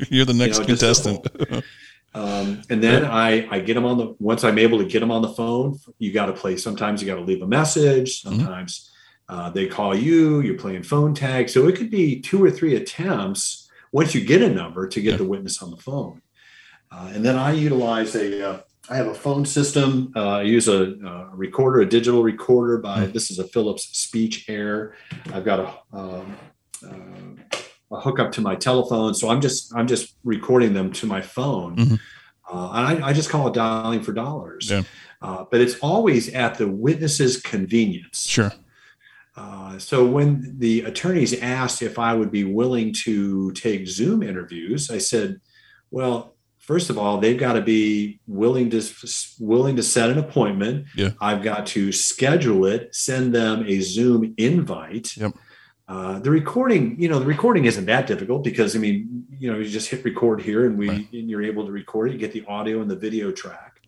[0.10, 1.28] You're the next you know, contestant.
[2.13, 5.12] Um, and then I, I get them on the, once I'm able to get them
[5.12, 6.58] on the phone, you got to play.
[6.58, 8.22] Sometimes you got to leave a message.
[8.22, 8.38] Mm-hmm.
[8.38, 8.91] Sometimes
[9.30, 9.39] mm-hmm.
[9.39, 11.50] uh, they call you, you're playing phone tag.
[11.50, 15.17] So it could be two or three attempts once you get a number to get
[15.17, 16.22] the witness on the phone.
[16.91, 20.12] Uh, and then I utilize a, uh, I have a phone system.
[20.15, 23.12] Uh, I use a, a, recorder, a digital recorder by, mm-hmm.
[23.12, 24.95] this is a Philips Speech Air.
[25.32, 26.38] I've got a, um,
[26.84, 27.58] uh,
[27.91, 29.13] a hookup to my telephone.
[29.13, 31.75] So I'm just, I'm just recording them to my phone.
[31.75, 31.95] Mm-hmm.
[32.52, 34.69] Uh, and I, I, just call it dialing for dollars.
[34.69, 34.84] Yeah.
[35.21, 38.25] Uh, but it's always at the witness's convenience.
[38.25, 38.52] Sure.
[39.78, 44.97] so when the attorneys asked if I would be willing to take Zoom interviews, I
[44.97, 45.39] said,
[45.91, 46.36] well,
[46.69, 48.80] first of all, they've got to be willing to
[49.39, 50.86] willing to set an appointment.
[50.95, 51.13] Yeah.
[51.19, 55.17] I've got to schedule it, send them a Zoom invite.
[55.17, 55.34] Yep.
[55.89, 59.58] Uh, the recording, you know, the recording isn't that difficult because I mean, you know,
[59.58, 61.12] you just hit record here and we right.
[61.12, 62.13] and you're able to record it.
[62.13, 63.79] You get the audio and the video track.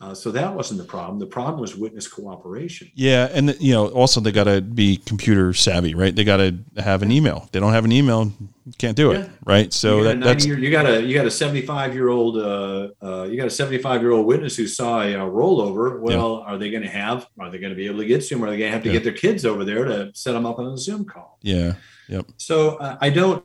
[0.00, 1.18] Uh, so that wasn't the problem.
[1.18, 2.88] The problem was witness cooperation.
[2.94, 6.14] Yeah, and you know, also they got to be computer savvy, right?
[6.14, 7.48] They got to have an email.
[7.50, 8.32] they don't have an email,
[8.78, 9.28] can't do it, yeah.
[9.44, 9.72] right?
[9.72, 12.90] So that, that's year, you got a you got a seventy five year old uh,
[13.02, 15.98] uh, you got a seventy five year old witness who saw a, a rollover.
[15.98, 16.52] Well, yeah.
[16.52, 17.26] are they going to have?
[17.40, 18.44] Are they going to be able to get Zoom?
[18.44, 18.94] Are they going to have to yeah.
[18.94, 21.40] get their kids over there to set them up on a Zoom call?
[21.42, 21.74] Yeah.
[22.08, 22.26] Yep.
[22.36, 23.44] So uh, I don't.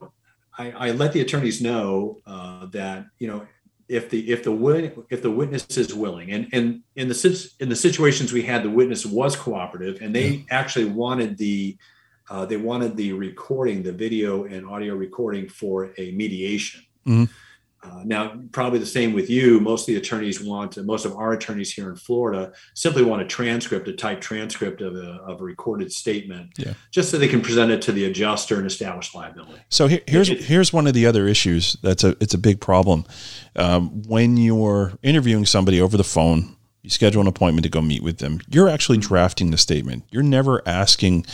[0.55, 3.47] I, I, let the attorneys know uh, that you know
[3.93, 7.75] if the if the if the witness is willing and and in the in the
[7.75, 10.43] situations we had the witness was cooperative and they yeah.
[10.49, 11.77] actually wanted the
[12.29, 17.25] uh, they wanted the recording the video and audio recording for a mediation mm-hmm.
[17.83, 19.59] Uh, now, probably the same with you.
[19.59, 23.25] Most of the attorneys want, most of our attorneys here in Florida simply want a
[23.25, 26.73] transcript, a typed transcript of a, of a recorded statement, yeah.
[26.91, 29.61] just so they can present it to the adjuster and establish liability.
[29.69, 32.61] So here, here's it, here's one of the other issues that's a it's a big
[32.61, 33.05] problem
[33.55, 36.55] um, when you're interviewing somebody over the phone.
[36.83, 38.41] You schedule an appointment to go meet with them.
[38.49, 39.07] You're actually mm-hmm.
[39.07, 40.03] drafting the statement.
[40.11, 41.25] You're never asking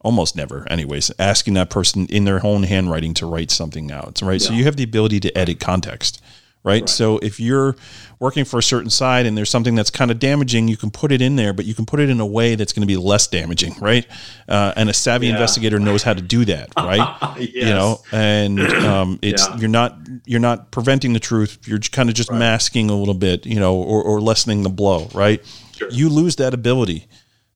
[0.00, 4.40] almost never anyways asking that person in their own handwriting to write something out right
[4.40, 4.48] yeah.
[4.48, 6.20] so you have the ability to edit context
[6.62, 6.82] right?
[6.82, 6.88] right?
[6.88, 7.74] so if you're
[8.20, 11.10] working for a certain side and there's something that's kind of damaging you can put
[11.10, 12.96] it in there but you can put it in a way that's going to be
[12.96, 14.06] less damaging right
[14.48, 15.32] uh, and a savvy yeah.
[15.32, 17.54] investigator knows how to do that right yes.
[17.54, 19.56] you know and um, it's yeah.
[19.56, 22.38] you're not you're not preventing the truth you're kind of just right.
[22.38, 25.44] masking a little bit you know or, or lessening the blow right
[25.76, 25.90] sure.
[25.90, 27.06] you lose that ability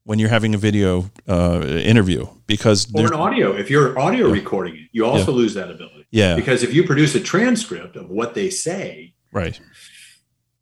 [0.05, 3.53] when you're having a video uh, interview because or an audio.
[3.53, 4.33] If you're audio yeah.
[4.33, 5.39] recording it, you also yeah.
[5.39, 6.07] lose that ability.
[6.11, 9.59] Yeah, because if you produce a transcript of what they say, right,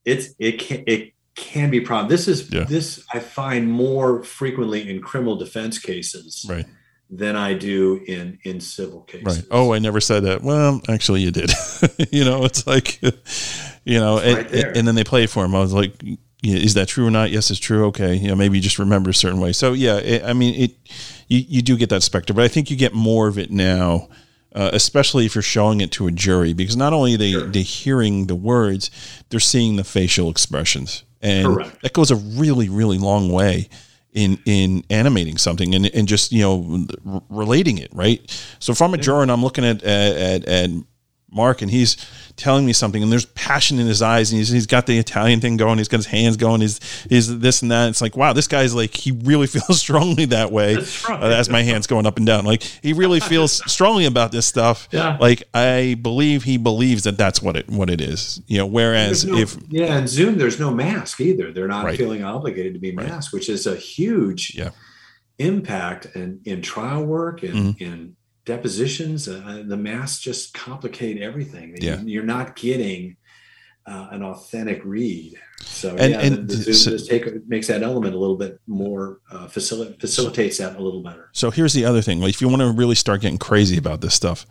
[0.04, 2.08] it's it can it can be problem.
[2.08, 2.64] This is yeah.
[2.64, 6.66] this I find more frequently in criminal defense cases, right.
[7.08, 9.38] Than I do in in civil cases.
[9.38, 9.46] Right.
[9.50, 10.42] Oh, I never said that.
[10.42, 11.50] Well, actually, you did.
[12.12, 13.00] you know, it's like,
[13.84, 15.56] you know, and, right and, then they play for him.
[15.56, 16.00] I was like,
[16.42, 17.30] is that true or not?
[17.30, 17.86] Yes, it's true.
[17.86, 19.52] Okay, you know, maybe you just remember a certain way.
[19.52, 20.76] So yeah, it, I mean, it
[21.28, 24.08] you, you do get that specter, but I think you get more of it now,
[24.54, 27.46] uh, especially if you're showing it to a jury, because not only are they sure.
[27.46, 28.90] they hearing the words,
[29.28, 31.82] they're seeing the facial expressions, and Correct.
[31.82, 33.68] that goes a really really long way
[34.12, 38.20] in in animating something and, and just you know r- relating it right.
[38.58, 40.70] So if I'm a juror and I'm looking at at, at, at
[41.32, 41.96] Mark, and he's
[42.36, 45.40] telling me something, and there's passion in his eyes, and he's, he's got the Italian
[45.40, 47.88] thing going, he's got his hands going, he's, he's this and that.
[47.90, 51.08] It's like, wow, this guy's like, he really feels strongly that way right.
[51.10, 52.44] uh, as my hands going up and down.
[52.44, 54.88] Like, he really feels strongly about this stuff.
[54.90, 55.16] Yeah.
[55.20, 58.40] Like, I believe he believes that that's what it what it is.
[58.46, 61.52] You know, whereas no- if yeah, and Zoom, there's no mask either.
[61.52, 61.98] They're not Right.
[61.98, 64.70] feeling obligated to be masked, which is a huge Yeah.
[65.38, 67.84] impact in, in trial work and Mm-hmm.
[67.84, 68.16] in
[68.54, 69.28] depositions.
[69.28, 71.76] Uh, the masks just complicate everything.
[71.80, 72.00] Yeah.
[72.02, 73.16] You're not getting
[73.86, 75.34] uh, an authentic read.
[75.60, 78.60] So And- yeah, and the, the Zoom so- take makes that element a little bit
[78.66, 81.30] more uh, facil- facilitates that a little better.
[81.32, 82.22] So here's the other thing.
[82.22, 84.46] If you want to really start getting crazy about this stuff,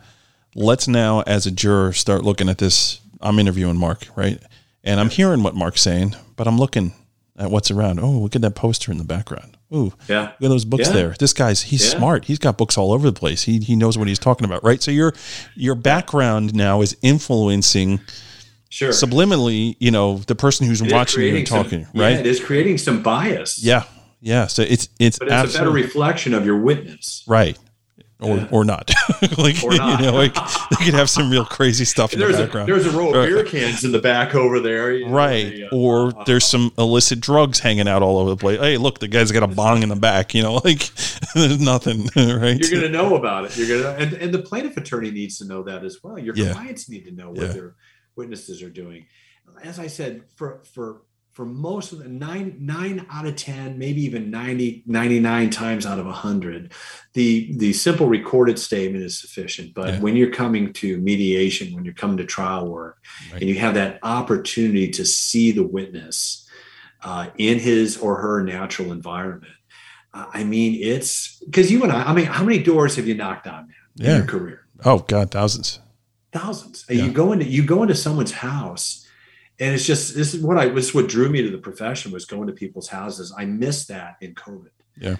[0.54, 3.00] let's now, as a juror, start looking at this.
[3.20, 4.40] I'm interviewing Mark, right?
[4.82, 6.92] And I'm hearing what Mark's saying, but I'm looking
[7.38, 8.00] at what's around.
[8.00, 9.56] Oh, look at that poster in the background.
[9.72, 10.22] Ooh, Yeah.
[10.22, 10.92] look at those books Yeah.
[10.94, 11.16] there.
[11.18, 11.98] This guy's he's Yeah.
[11.98, 12.24] smart.
[12.24, 13.42] He's got books all over the place.
[13.44, 14.82] He he knows what he's talking about, right?
[14.82, 15.12] So your
[15.54, 18.00] your background now is influencing
[18.68, 18.90] Sure.
[18.90, 22.16] subliminally, you know, the person who's It watching you and creating some- talking, yeah, right?
[22.18, 23.58] it is creating some bias.
[23.62, 23.82] Yeah,
[24.20, 24.46] yeah.
[24.46, 27.22] So it's it's But it's a better reflection of your witness.
[27.26, 27.56] right.
[28.22, 28.48] Or, Yeah.
[28.50, 28.90] or not,
[29.38, 30.00] like Or not.
[30.00, 32.68] you know, like they could have some real crazy stuff in There's the a, background,
[32.68, 34.92] there's a row of beer cans in the back over there.
[34.92, 35.62] you know, right?
[35.72, 38.60] uh, or there's some illicit drugs hanging out all over the place.
[38.60, 40.34] Hey, look, the guy's got a bong in the back.
[40.34, 40.90] You know, like
[41.34, 42.58] there's nothing, right?
[42.60, 43.56] you're going to know about it.
[43.56, 46.18] You're going to, and, and the plaintiff attorney needs to know that as well.
[46.18, 46.52] Your Yeah.
[46.52, 47.52] clients need to know what Yeah.
[47.52, 47.74] their
[48.16, 49.06] witnesses are doing.
[49.64, 51.02] As I said, for for
[51.40, 55.98] for most of the nine nine out of ten, maybe even 90, 99 times out
[55.98, 56.70] of hundred,
[57.14, 59.72] the the simple recorded statement is sufficient.
[59.72, 60.00] But Yeah.
[60.00, 62.98] when you're coming to mediation, when you're coming to trial work,
[63.32, 63.40] Right.
[63.40, 66.46] and you have that opportunity to see the witness
[67.02, 69.54] uh, in his or her natural environment.
[70.12, 72.02] Uh, I mean, it's because you and I.
[72.02, 74.16] I mean, how many doors have you knocked on, man, in Yeah.
[74.18, 74.66] your career?
[74.84, 75.78] Oh God, thousands.
[76.34, 76.84] Thousands.
[76.90, 77.06] Yeah.
[77.06, 79.06] You go into you go into someone's house,
[79.60, 82.24] and it's just this is what I is what drew me to the profession was
[82.24, 83.32] going to people's houses.
[83.36, 84.70] I missed that in COVID.
[84.96, 85.16] Yeah.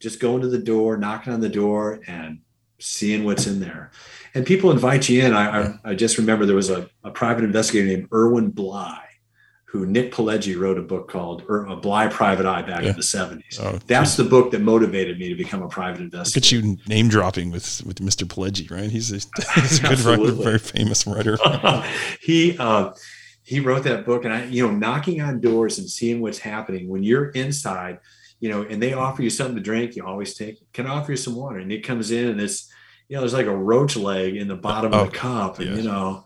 [0.00, 2.40] Just going to the door, knocking on the door, and
[2.78, 3.90] seeing what's in there.
[4.34, 5.32] And people invite you in.
[5.34, 9.00] I I, I just remember there was a, a private investigator named Irwin Blye,
[9.64, 12.90] who Nick Pileggi wrote a book called er, a Blye Private Eye back Yeah.
[12.90, 13.58] in the 70s.
[13.60, 16.56] Oh, That's the book that motivated me to become a private Look investigator.
[16.58, 18.24] at you name dropping with with Mr.
[18.24, 18.90] Pileggi, right?
[18.90, 19.16] He's a,
[19.60, 21.36] he's a good writer, very famous writer.
[22.22, 22.92] he uh,
[23.48, 26.86] he wrote that book, and I, you know, knocking on doors and seeing what's happening
[26.88, 27.98] when you're inside,
[28.40, 30.56] you know, and they offer you something to drink, you always take.
[30.74, 31.58] Can I offer you some water?
[31.58, 32.70] And it comes in, and it's,
[33.08, 35.58] you know, there's like a roach leg in the bottom Oh, of the oh, cup,
[35.60, 35.76] and yeah.
[35.76, 36.24] you know.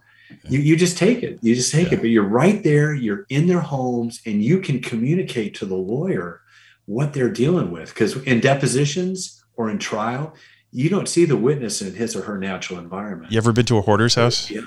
[0.48, 1.38] You, you just take it.
[1.42, 1.98] You just take Yeah.
[1.98, 2.00] it.
[2.00, 2.92] But you're right there.
[2.94, 6.40] You're in their homes, and you can communicate to the lawyer
[6.86, 7.90] what they're dealing with.
[7.94, 10.34] Because in depositions or in trial,
[10.72, 13.30] you don't see the witness in his or her natural environment.
[13.30, 14.50] You ever been to a hoarder's house?
[14.50, 14.62] Yeah.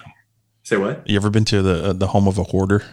[0.66, 1.08] Say what?
[1.08, 2.84] You ever been to the uh, the home of a hoarder?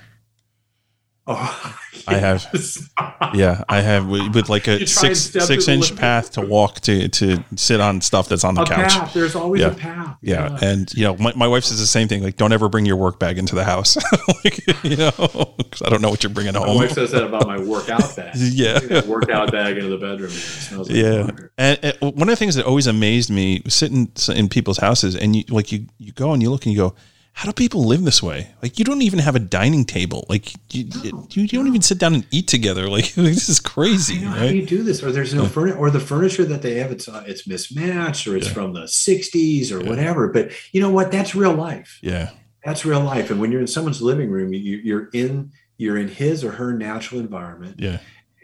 [1.27, 2.47] Oh, I have.
[3.35, 6.81] Yeah, I have with, like a You try and six six inch path to walk
[6.81, 8.93] to to sit on stuff that's on the a couch.
[8.93, 9.15] path.
[9.15, 9.69] There's always Yeah.
[9.69, 10.19] a path.
[10.21, 12.23] Yeah, and you know, my, my wife says the same thing.
[12.23, 13.97] Like, don't ever bring your work bag into the house.
[14.45, 15.13] like, you know,
[15.57, 16.77] because I don't know what you're bringing My home.
[16.77, 18.35] My wife says that about my workout bag.
[18.37, 19.07] Yeah.
[19.07, 20.33] Workout bag into the bedroom.
[20.79, 24.79] Like yeah and, and one of the things that always amazed me sitting in people's
[24.79, 26.95] houses and you like you you go and you look and you go
[27.35, 30.53] how do people live this way like you don't even have a dining table like
[30.75, 34.27] you, you, you don't even sit down and eat together like this is crazy You
[34.27, 35.03] know, how do you do this?
[35.03, 38.37] Or there's no furniture, or the furniture that they have, it's uh, it's mismatched, or
[38.37, 40.29] it's from the '60s, or whatever.
[40.29, 41.11] But you know what?
[41.11, 41.99] That's real life.
[42.03, 42.31] yeah
[42.65, 43.31] That's real life.
[43.31, 46.73] And when you're in someone's living room, you, you're in you're in his or her
[46.77, 47.77] natural environment.
[47.79, 47.99] yeah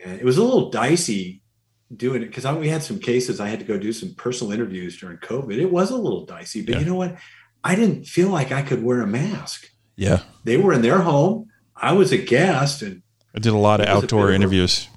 [0.05, 1.43] And it was a little dicey
[1.95, 4.99] doing it because we had some cases I had to go do some personal interviews
[4.99, 5.57] during COVID.
[5.59, 6.81] It was a little dicey, but Yeah.
[6.81, 7.17] you know what?
[7.65, 9.69] I didn't feel like I could wear a mask.
[9.97, 11.47] yeah They were in their home.
[11.77, 13.03] I was a guest and
[13.35, 14.89] i did a lot of It was a outdoor interviews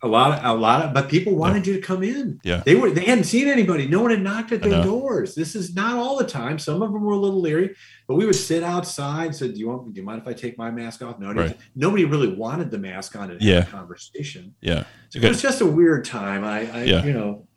[0.00, 2.38] a lot of a lot of but people wanted you to come in.
[2.44, 2.62] Yeah.
[2.64, 3.88] They were they hadn't seen anybody.
[3.88, 5.34] No one had knocked at their doors.
[5.34, 6.56] This is not all the time.
[6.60, 7.74] Some of them were a little leery,
[8.06, 10.34] but we would sit outside, and said, Do you want do you mind if I
[10.34, 11.18] take my mask off?
[11.18, 11.56] No, Right.
[11.74, 13.62] nobody really wanted the mask on to have Yeah.
[13.62, 14.54] a conversation.
[14.60, 16.44] yeah So it was just a weird time.
[16.44, 17.04] I, I Yeah.
[17.04, 17.47] you know,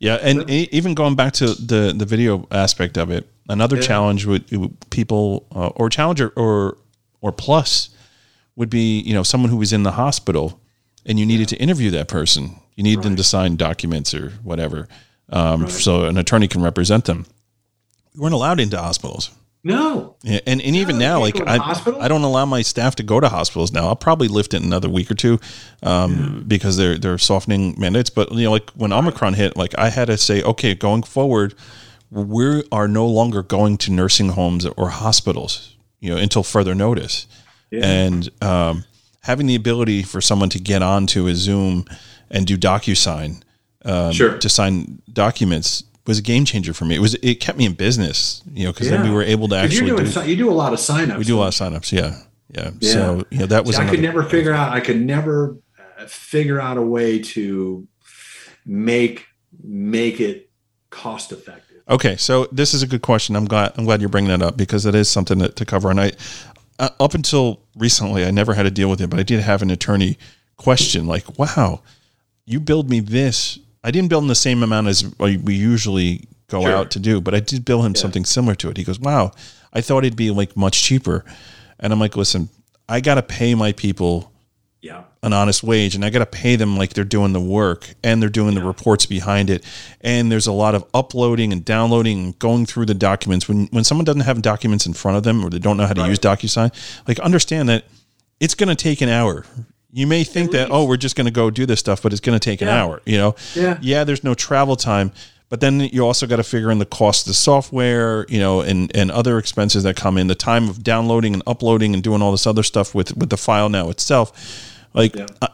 [0.00, 3.82] Yeah, and even going back to the the video aspect of it, another Yeah.
[3.82, 6.78] challenge would, would people uh, or challenge or,
[7.20, 7.90] or plus
[8.56, 10.58] would be you know someone who was in the hospital
[11.06, 12.56] and you needed to interview that person.
[12.76, 14.88] You need them to sign documents or whatever,
[15.28, 17.26] um, so an attorney can represent them.
[18.14, 19.30] We weren't allowed into hospitals.
[19.62, 20.16] No.
[20.22, 22.00] Yeah, and, and even now, like I, hospital?
[22.00, 23.88] I don't allow my staff to go to hospitals now.
[23.88, 25.38] I'll probably lift it another week or two,
[25.82, 28.10] um, because they're they're softening mandates.
[28.10, 31.54] But you know, like when Omicron hit, like I had to say, okay, going forward,
[32.10, 37.26] we are no longer going to nursing homes or hospitals, you know, until further notice.
[37.72, 38.84] And um,
[39.22, 41.84] having the ability for someone to get onto a Zoom
[42.30, 43.42] and do DocuSign
[43.84, 44.36] um, Sure.
[44.38, 46.96] to sign documents was a game changer for me.
[46.96, 49.56] It was it kept me in business, you know, because then we were able to
[49.56, 51.18] actually you're doing, do, you do a lot of signups.
[51.18, 51.92] we do a lot of signups.
[51.92, 52.20] Yeah,
[52.50, 52.70] yeah.
[52.80, 52.92] Yeah.
[52.92, 54.72] So you know that was See, I could never figure out.
[54.72, 57.86] I could never uh, figure out a way to
[58.64, 59.26] make
[59.62, 60.50] make it
[60.90, 61.82] cost effective.
[61.88, 63.36] Okay, so this is a good question.
[63.36, 65.90] I'm glad I'm glad you're bringing that up because it is something to, to cover.
[65.90, 66.12] And I,
[66.78, 69.62] uh, up until recently, I never had to deal with it, but I did have
[69.62, 70.16] an attorney
[70.56, 71.82] question like, "Wow,
[72.46, 73.58] you billed me this.
[73.82, 76.76] I didn't bill him the same amount as we usually go Sure.
[76.76, 79.32] out to do, but I did bill him something similar to it." He goes, "Wow,
[79.72, 81.24] I thought it'd be like much cheaper,"
[81.78, 82.48] and I'm like, "Listen,
[82.88, 84.30] I got to pay my people."
[84.82, 85.02] Yeah.
[85.22, 88.22] an honest wage and I got to pay them like they're doing the work and
[88.22, 89.62] they're doing the reports behind it.
[90.00, 93.46] And there's a lot of uploading and downloading and going through the documents.
[93.46, 95.92] When when someone doesn't have documents in front of them or they don't know how
[95.92, 96.72] to use DocuSign,
[97.06, 97.84] like understand that
[98.40, 99.44] it's going to take an hour.
[99.92, 102.20] You may think that oh, we're just going to go do this stuff, but it's
[102.20, 103.34] going to take an hour, you know.
[103.54, 103.78] Yeah.
[103.80, 105.10] Yeah, there's no travel time,
[105.48, 108.60] but then you also got to figure in the cost of the software, you know,
[108.60, 112.22] and and other expenses that come in, the time of downloading and uploading and doing
[112.22, 114.69] all this other stuff with with the file now itself.
[114.92, 115.48] Like I,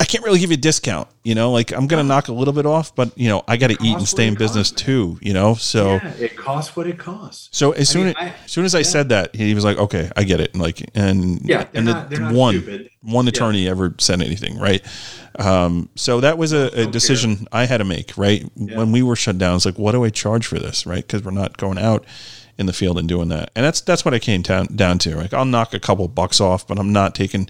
[0.00, 1.52] I can't really give you a discount, you know.
[1.52, 3.96] Like I'm gonna knock a little bit off, but you know I got to eat
[3.96, 5.54] and stay in business costs, too, you know.
[5.54, 7.48] So yeah, it costs what it costs.
[7.52, 9.78] so as soon mean, as, I- as soon as I said that, he was like,
[9.78, 12.90] "Okay, I get it." And like, and Yeah, and not- the, one stupid.
[13.02, 14.82] one attorney ever said anything, right?
[15.38, 18.44] Um, so that was a, a decision I had to make, right?
[18.56, 21.06] When we were shut down, it's like, what do I charge for this, right?
[21.06, 22.04] Because we're not going out
[22.56, 25.16] in the field and doing that, and that's that's what I came down down to.
[25.16, 27.48] Like, I'll knock a couple bucks off, but I'm not taking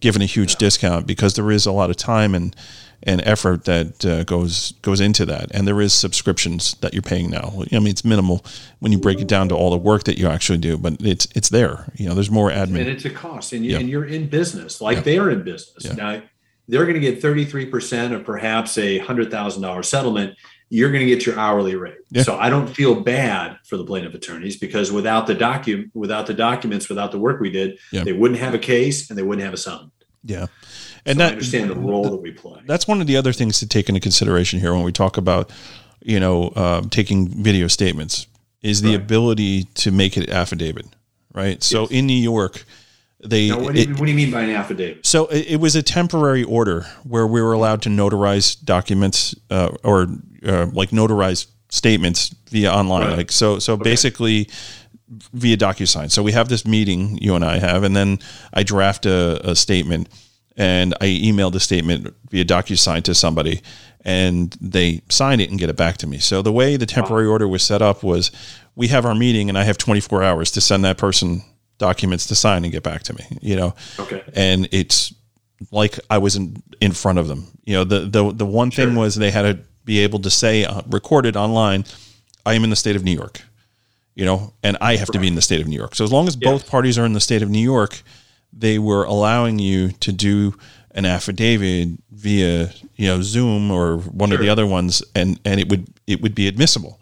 [0.00, 2.54] giving a huge discount because there is a lot of time and
[3.02, 7.30] and effort that uh, goes goes into that, and there is subscriptions that you're paying
[7.30, 7.52] now.
[7.70, 8.44] I mean, it's minimal
[8.80, 11.28] when you break it down to all the work that you actually do, but it's
[11.36, 11.92] it's there.
[11.96, 12.80] You know, there's more admin.
[12.80, 13.78] and it's a cost and, you, Yeah.
[13.80, 16.22] and you're in business like they are in business now
[16.68, 20.36] they're going to get 33% of perhaps a $100000 settlement
[20.68, 22.22] you're going to get your hourly rate Yeah.
[22.22, 26.34] so i don't feel bad for the plaintiff attorneys because without the docu without the
[26.34, 28.04] documents without the work we did Yeah.
[28.04, 29.92] they wouldn't have a case and they wouldn't have a settlement
[30.24, 30.46] yeah,
[31.04, 33.58] and so i understand the role that we play that's one of the other things
[33.60, 35.50] to take into consideration here when we talk about
[36.02, 38.26] you know um, taking video statements
[38.62, 38.96] is the Right.
[39.02, 40.86] ability to make it affidavit
[41.32, 41.90] right so Yes.
[41.92, 42.64] in new york
[43.30, 45.46] they now, what, do you, it- what do you mean by an affidavit so it,
[45.52, 50.06] it was a temporary order where we were allowed to notarize documents uh, or
[50.46, 53.08] uh, like notarize statements via online.
[53.08, 53.16] Right.
[53.18, 54.48] Like so, so basically
[55.32, 56.10] via DocuSign.
[56.10, 58.18] So we have this meeting you and I have, and then
[58.52, 60.08] I draft a, a statement
[60.56, 63.60] and I email the statement via DocuSign to somebody,
[64.04, 66.18] and they sign it and get it back to me.
[66.18, 68.30] So the way the temporary order was set up was,
[68.74, 71.42] we have our meeting, and I have 24 hours to send that person
[71.78, 73.24] documents to sign and get back to me.
[73.40, 74.22] You know, Okay.
[74.34, 75.14] and it's
[75.70, 77.46] like I was in in front of them.
[77.64, 80.64] You know, the the the one thing was they had to be able to say
[80.64, 81.84] uh, recorded online,
[82.44, 83.42] I am in the state of New York.
[84.14, 85.94] You know, and I have to be in the state of New York.
[85.94, 88.00] So as long as both parties are in the state of New York,
[88.50, 90.54] they were allowing you to do
[90.92, 95.68] an affidavit via you know Zoom or one of the other ones, and and it
[95.68, 96.98] would it would be admissible.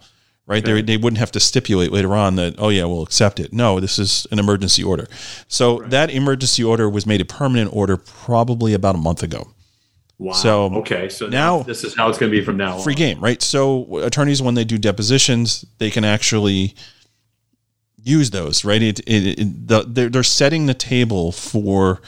[0.47, 3.53] Right, they, they wouldn't have to stipulate later on that oh yeah we'll accept it.
[3.55, 5.07] No, this is an emergency order.
[5.49, 9.49] So that emergency order was made a permanent order probably about a month ago.
[10.19, 12.83] wow So, okay so now- this is how it's going to be from now on.
[12.83, 13.41] Free on game, right?
[13.41, 16.75] So attorneys when they do depositions, they can actually
[18.03, 18.83] use those, right?
[18.83, 22.03] It, it, it the, they're, they're setting the table for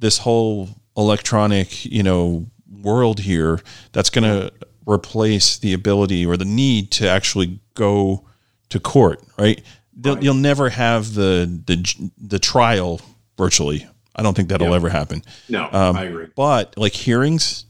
[0.00, 2.46] this whole electronic, you know,
[2.82, 3.60] world here
[3.92, 4.52] that's going to
[4.86, 8.24] replace the ability or the need to actually go
[8.68, 9.62] to court, right?
[9.96, 13.00] They'll, You'll never have the the the trial
[13.36, 13.86] virtually.
[14.14, 14.74] I don't think that'll Yeah.
[14.76, 15.22] ever happen.
[15.48, 17.64] no Um, i agree But like hearings,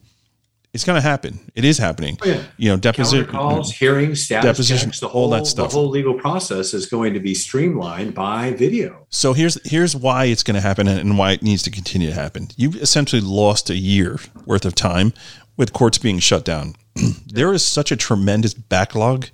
[0.74, 1.40] it's going to happen.
[1.54, 2.18] It is happening.
[2.22, 2.42] Oh, yeah.
[2.56, 5.70] You know, deposition calls, hearings, status Deposition, checks, the all whole that stuff.
[5.70, 9.06] The whole legal process is going to be streamlined by video.
[9.10, 12.14] So here's here's why it's going to happen and why it needs to continue to
[12.14, 12.48] happen.
[12.56, 15.12] You've essentially lost a year worth of time
[15.56, 16.74] with courts being shut down.
[17.26, 19.26] there is such a tremendous backlog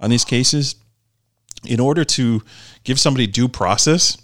[0.00, 0.76] on these cases.
[1.64, 2.42] In order to
[2.84, 4.16] give somebody due process,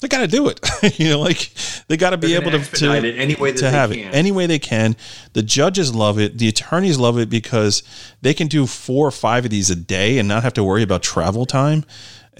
[0.00, 0.60] they got to do it.
[0.98, 1.50] you know, like
[1.88, 4.00] they got to be able gonna to it any way to have can.
[4.00, 4.96] it any way they can.
[5.34, 6.38] The judges love it.
[6.38, 7.82] The attorneys love it because
[8.22, 10.82] they can do four or five of these a day and not have to worry
[10.82, 11.84] about travel time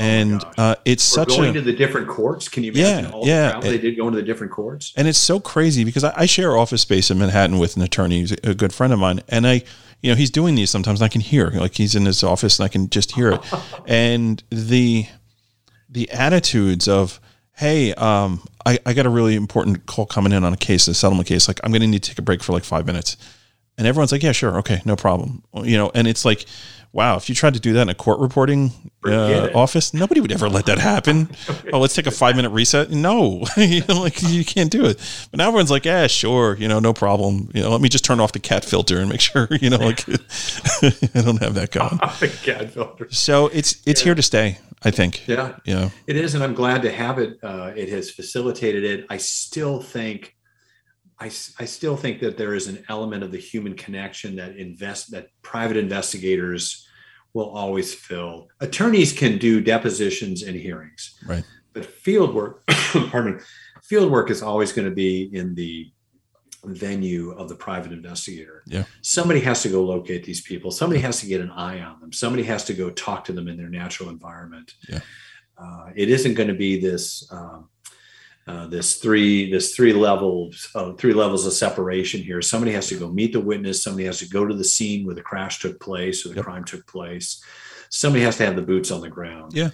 [0.01, 2.49] and uh, it's Or such going a to the different courts.
[2.49, 3.47] Can you Yeah, imagine all yeah.
[3.47, 4.95] the travel they did going to the different courts?
[4.97, 8.20] and it's so crazy because I, I share office space in Manhattan with an attorney,
[8.20, 9.62] who's a good friend of mine, and I,
[10.03, 11.01] you know, he's doing these sometimes.
[11.01, 13.41] And I can hear like he's in his office, and I can just hear it,
[13.87, 15.07] and the
[15.89, 17.21] the attitudes of,
[17.57, 20.95] hey, um, I, I got a really important call coming in on a case, a
[20.95, 21.49] settlement case.
[21.49, 23.17] Like I'm going to need to take a break for like five minutes,
[23.81, 26.45] and everyone's like, yeah, sure, okay, no problem, you know, and it's like.
[26.93, 28.72] Wow, if you tried to do that in a court reporting
[29.07, 31.31] uh, office, nobody would ever let that happen.
[31.72, 32.91] oh, let's take a five minute reset.
[32.91, 34.99] No, you know, like you can't do it.
[35.31, 37.49] But now everyone's like, yeah, sure, you know, no problem.
[37.55, 39.76] You know, let me just turn off the cat filter and make sure, you know,
[39.76, 41.97] like I don't have that going.
[42.18, 43.07] the cat filter.
[43.12, 44.59] So it's it's here to stay.
[44.83, 45.28] I think.
[45.28, 45.91] Yeah, Yeah.
[46.09, 47.39] it is, and I'm glad to have it.
[47.41, 49.07] Uh, it has facilitated it.
[49.09, 50.35] I still think,
[51.21, 55.11] I, I still think that there is an element of the human connection that invest
[55.12, 56.87] that private investigators
[57.35, 58.49] will always fill.
[58.61, 61.45] Attorneys can do depositions and hearings, Right.
[61.73, 62.64] but field work,
[63.11, 63.41] pardon me,
[63.83, 65.93] field work is always going to be in the
[66.64, 68.62] venue of the private investigator.
[68.66, 68.85] Yeah.
[69.03, 70.71] Somebody has to go locate these people.
[70.71, 72.12] Somebody has to get an eye on them.
[72.12, 74.75] Somebody has to go talk to them in their natural environment.
[74.89, 75.01] Yeah.
[75.57, 77.70] Uh, it isn't going to be this um,
[78.47, 82.43] uh, this three this three levels of three levels of separation here.
[82.43, 83.82] Somebody has to go meet the witness.
[83.82, 86.45] Somebody has to go to the scene where the crash took place or the Yep.
[86.45, 87.43] crime took place.
[87.91, 89.53] Somebody has to have the boots on the ground.
[89.55, 89.70] Yeah.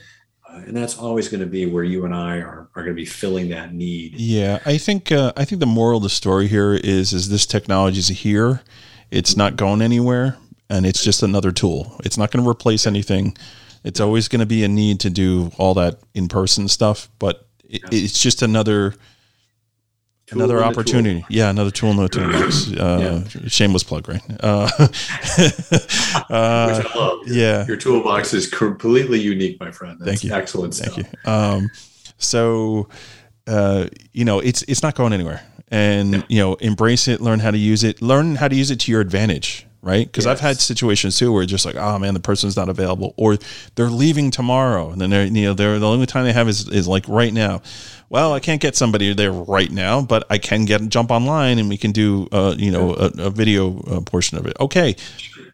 [0.48, 2.94] Uh, and that's always going to be where you and I are, are going to
[2.94, 4.14] be filling that need.
[4.14, 7.46] Yeah, I think uh, I think the moral of the story here is is this
[7.46, 8.62] technology is here.
[9.10, 10.36] It's not going anywhere,
[10.68, 11.96] and it's just another tool.
[12.04, 13.36] It's not going to replace anything.
[13.84, 17.45] It's always going to be a need to do all that in person stuff, but
[17.68, 18.94] it, it's just another
[20.26, 21.24] Tool another opportunity.
[21.28, 22.72] Yeah, another tool in the toolbox.
[22.76, 24.20] Uh, Shameless plug, right?
[24.40, 24.70] Uh, uh,
[26.76, 27.20] Which I love.
[27.28, 27.64] yeah.
[27.66, 29.98] Your toolbox is completely unique, my friend.
[30.00, 30.32] That's Thank you.
[30.32, 31.06] Excellent Thank stuff.
[31.24, 31.30] you.
[31.30, 31.70] Um,
[32.18, 32.88] so,
[33.46, 37.52] uh, you know, it's it's not going anywhere, and you know, embrace it, learn how
[37.52, 40.05] to use it, learn how to use it to your advantage, right?
[40.05, 43.14] Because I've had situations too where it's just like, oh man, the person's not available,
[43.16, 43.39] or
[43.76, 46.68] they're leaving tomorrow, and then they're you know they're the only time they have is
[46.68, 47.62] is like right now.
[48.09, 51.68] Well, I can't get somebody there right now, but I can get jump online and
[51.68, 54.57] we can do uh, you know a, a video uh, portion of it.
[54.61, 54.97] Okay,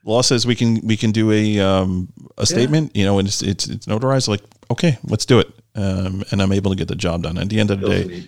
[0.04, 2.08] law says we can we can do a um,
[2.38, 4.28] a statement, you know, and it's it's it's notarized.
[4.28, 7.36] Like, okay, let's do it, um, and I'm able to get the job done.
[7.36, 8.26] At the end of the day.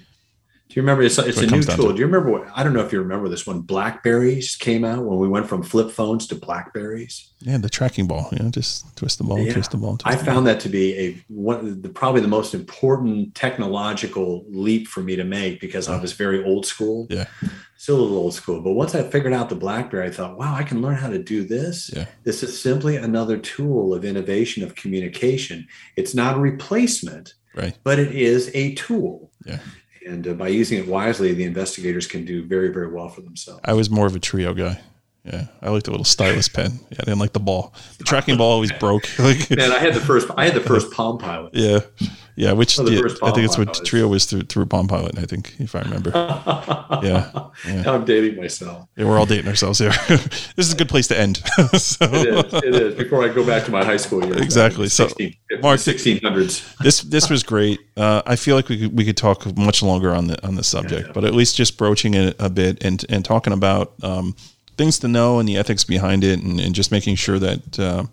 [0.75, 1.05] Do you remember?
[1.05, 1.91] It's, it's a new tool.
[1.91, 1.93] to.
[1.93, 2.49] Do you remember what?
[2.53, 5.63] I don't know if you remember this when Blackberries came out when we went from
[5.63, 7.31] flip phones to Blackberries.
[7.39, 9.53] yeah, the tracking ball, you know, just twist the ball, Yeah.
[9.53, 9.99] twist the ball.
[9.99, 10.35] Twist I the ball.
[10.35, 15.15] found that to be a one the probably the most important technological leap for me
[15.15, 17.07] to make because I was very old school.
[17.09, 17.27] Yeah.
[17.77, 18.61] Still a little old school.
[18.61, 21.23] But once I figured out the BlackBerry, I thought, wow, I can learn how to
[21.23, 21.89] do this.
[21.95, 22.07] Yeah.
[22.25, 25.69] This is simply another tool of innovation of communication.
[25.97, 27.79] It's not a replacement, right.
[27.85, 29.31] but it is a tool.
[29.47, 29.61] Yeah.
[30.07, 33.61] And uh, by using it wisely, the investigators can do very, very well for themselves.
[33.65, 34.81] I was more of a Treo guy.
[35.25, 36.81] Yeah, I liked the little stylus pen.
[36.91, 37.73] Yeah, I didn't like the ball.
[37.97, 39.09] The tracking ball always broke.
[39.19, 40.29] Like, Man, I had the first.
[40.37, 41.55] I had the first Palm Pilot.
[41.55, 41.81] yeah,
[42.37, 42.53] yeah.
[42.53, 45.19] Which Oh, the yeah, I think it's what Treo was through through Palm Pilot.
[45.19, 46.11] I think if I remember.
[47.03, 47.31] yeah.
[47.67, 47.83] yeah.
[47.83, 48.89] Now I'm dating myself.
[48.97, 49.93] Yeah, we're all dating ourselves here.
[50.09, 51.37] this is a good place to end.
[51.77, 52.55] so, It is.
[52.55, 52.95] It is.
[52.95, 54.41] Before I go back to my high school years.
[54.41, 54.89] Exactly.
[54.89, 56.77] So, 16, Mark- 1600s.
[56.79, 57.81] this this was great.
[57.97, 60.69] Uh, I feel like we could we could talk much longer on the on this
[60.69, 64.35] subject, but at least just broaching it a bit and and talking about um,
[64.77, 68.11] things to know and the ethics behind it, and, and just making sure that um,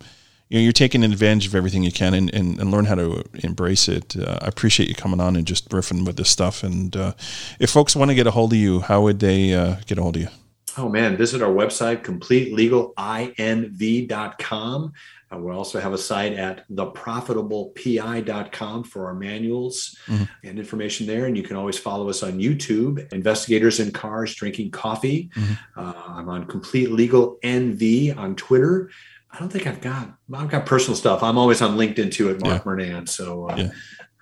[0.52, 3.24] you know you're taking advantage of everything you can and, and, and learn how to
[3.42, 4.14] embrace it.
[4.16, 6.62] Uh, I appreciate you coming on and just riffing with this stuff.
[6.62, 7.14] And uh,
[7.58, 10.02] if folks want to get a hold of you, how would they uh, get a
[10.02, 10.28] hold of you?
[10.76, 14.92] Oh man, visit our website, completelegalinv.com.
[15.32, 20.28] Uh, we also have a site at theprofitablepi.com for our manuals Mhm.
[20.44, 21.24] and information there.
[21.26, 25.30] And you can always follow us on YouTube, Investigators in Cars Drinking Coffee.
[25.34, 25.58] Mhm.
[25.76, 28.90] Uh, I'm on Complete Legal NV on Twitter.
[29.32, 31.22] I don't think I've got I've got personal stuff.
[31.22, 33.08] I'm always on LinkedIn too at Mark Mernan.
[33.08, 33.70] So uh, Yeah.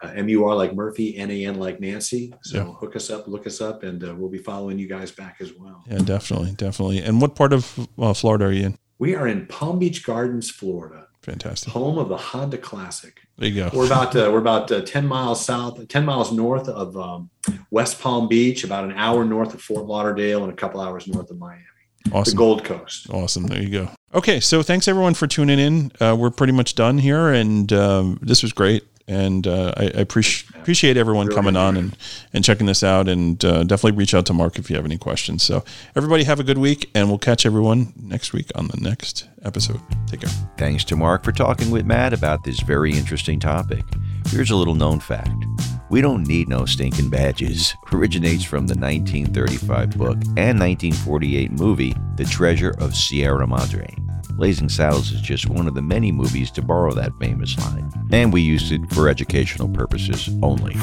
[0.03, 2.33] uh, M U R like Murphy, N A N like Nancy.
[2.45, 2.65] So Yeah.
[2.75, 5.53] hook us up, look us up, and uh, we'll be following you guys back as
[5.59, 5.83] well.
[5.91, 6.99] Yeah, definitely, definitely.
[7.01, 8.79] And what part of uh, Florida are you in?
[8.99, 11.73] We are in Palm Beach Gardens, Florida, Fantastic.
[11.73, 13.19] home of the Honda Classic.
[13.39, 13.71] There you go.
[13.77, 17.31] We're about uh, we're about uh, ten miles south, ten miles north of um,
[17.71, 21.31] West Palm Beach, about an hour north of Fort Lauderdale, and a couple hours north
[21.31, 21.65] of Miami,
[22.11, 22.37] the Awesome.
[22.37, 23.09] Gold Coast.
[23.11, 23.47] Awesome.
[23.47, 23.91] There you go.
[24.15, 24.41] Okay.
[24.41, 25.93] So thanks everyone for tuning in.
[26.01, 28.85] Uh, we're pretty much done here, and um, this was great.
[29.09, 31.97] And uh, I, I appreciate appreciate everyone coming on and,
[32.33, 33.09] and checking this out.
[33.09, 35.43] And uh, definitely reach out to Mark if you have any questions.
[35.43, 35.65] So
[35.97, 39.81] everybody have a good week, and we'll catch everyone next week on the next episode.
[40.07, 40.31] Take care.
[40.59, 43.85] Thanks to Mark for talking with Matt about this very interesting topic.
[44.29, 45.45] Here's a little known fact.
[45.91, 52.25] We Don't Need No Stinking Badges originates from the 1935 book and 1948 movie The
[52.25, 53.93] Treasure of Sierra Madre.
[54.35, 58.33] Blazing Saddles is just one of the many movies to borrow that famous line, and
[58.33, 60.77] we used it for educational purposes only,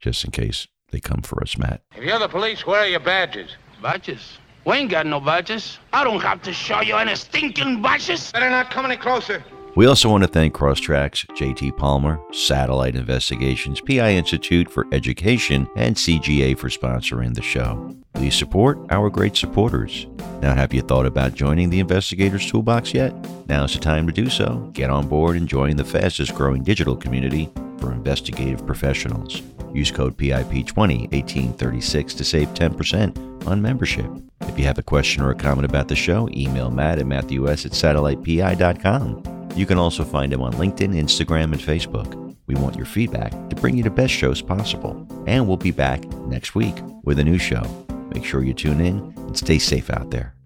[0.00, 1.82] just in case they come for us, Matt.
[1.96, 3.52] If you're the police, where are your badges?
[3.80, 4.38] Badges?
[4.64, 5.78] We ain't got no badges.
[5.92, 8.32] I don't have to show you any stinking badges.
[8.32, 9.42] Better not come any closer.
[9.78, 15.94] We also want to thank Crosstracks, JT Palmer, Satellite Investigations, PI Institute for Education, and
[15.94, 17.96] CGA for sponsoring the show.
[18.12, 20.08] Please support our great supporters.
[20.42, 23.14] Now, have you thought about joining the Investigators Toolbox yet?
[23.48, 24.68] Now's the time to do so.
[24.72, 27.48] Get on board and join the fastest growing digital community
[27.80, 29.42] for investigative professionals.
[29.72, 34.10] Use code PIP201836 to save 10% on membership.
[34.42, 37.66] If you have a question or a comment about the show, email Matt at matthews
[37.66, 39.50] at satellitepi.com.
[39.54, 42.36] You can also find him on LinkedIn, Instagram, and Facebook.
[42.46, 45.06] We want your feedback to bring you the best shows possible.
[45.26, 47.62] And we'll be back next week with a new show.
[48.14, 50.37] Make sure you tune in and stay safe out there.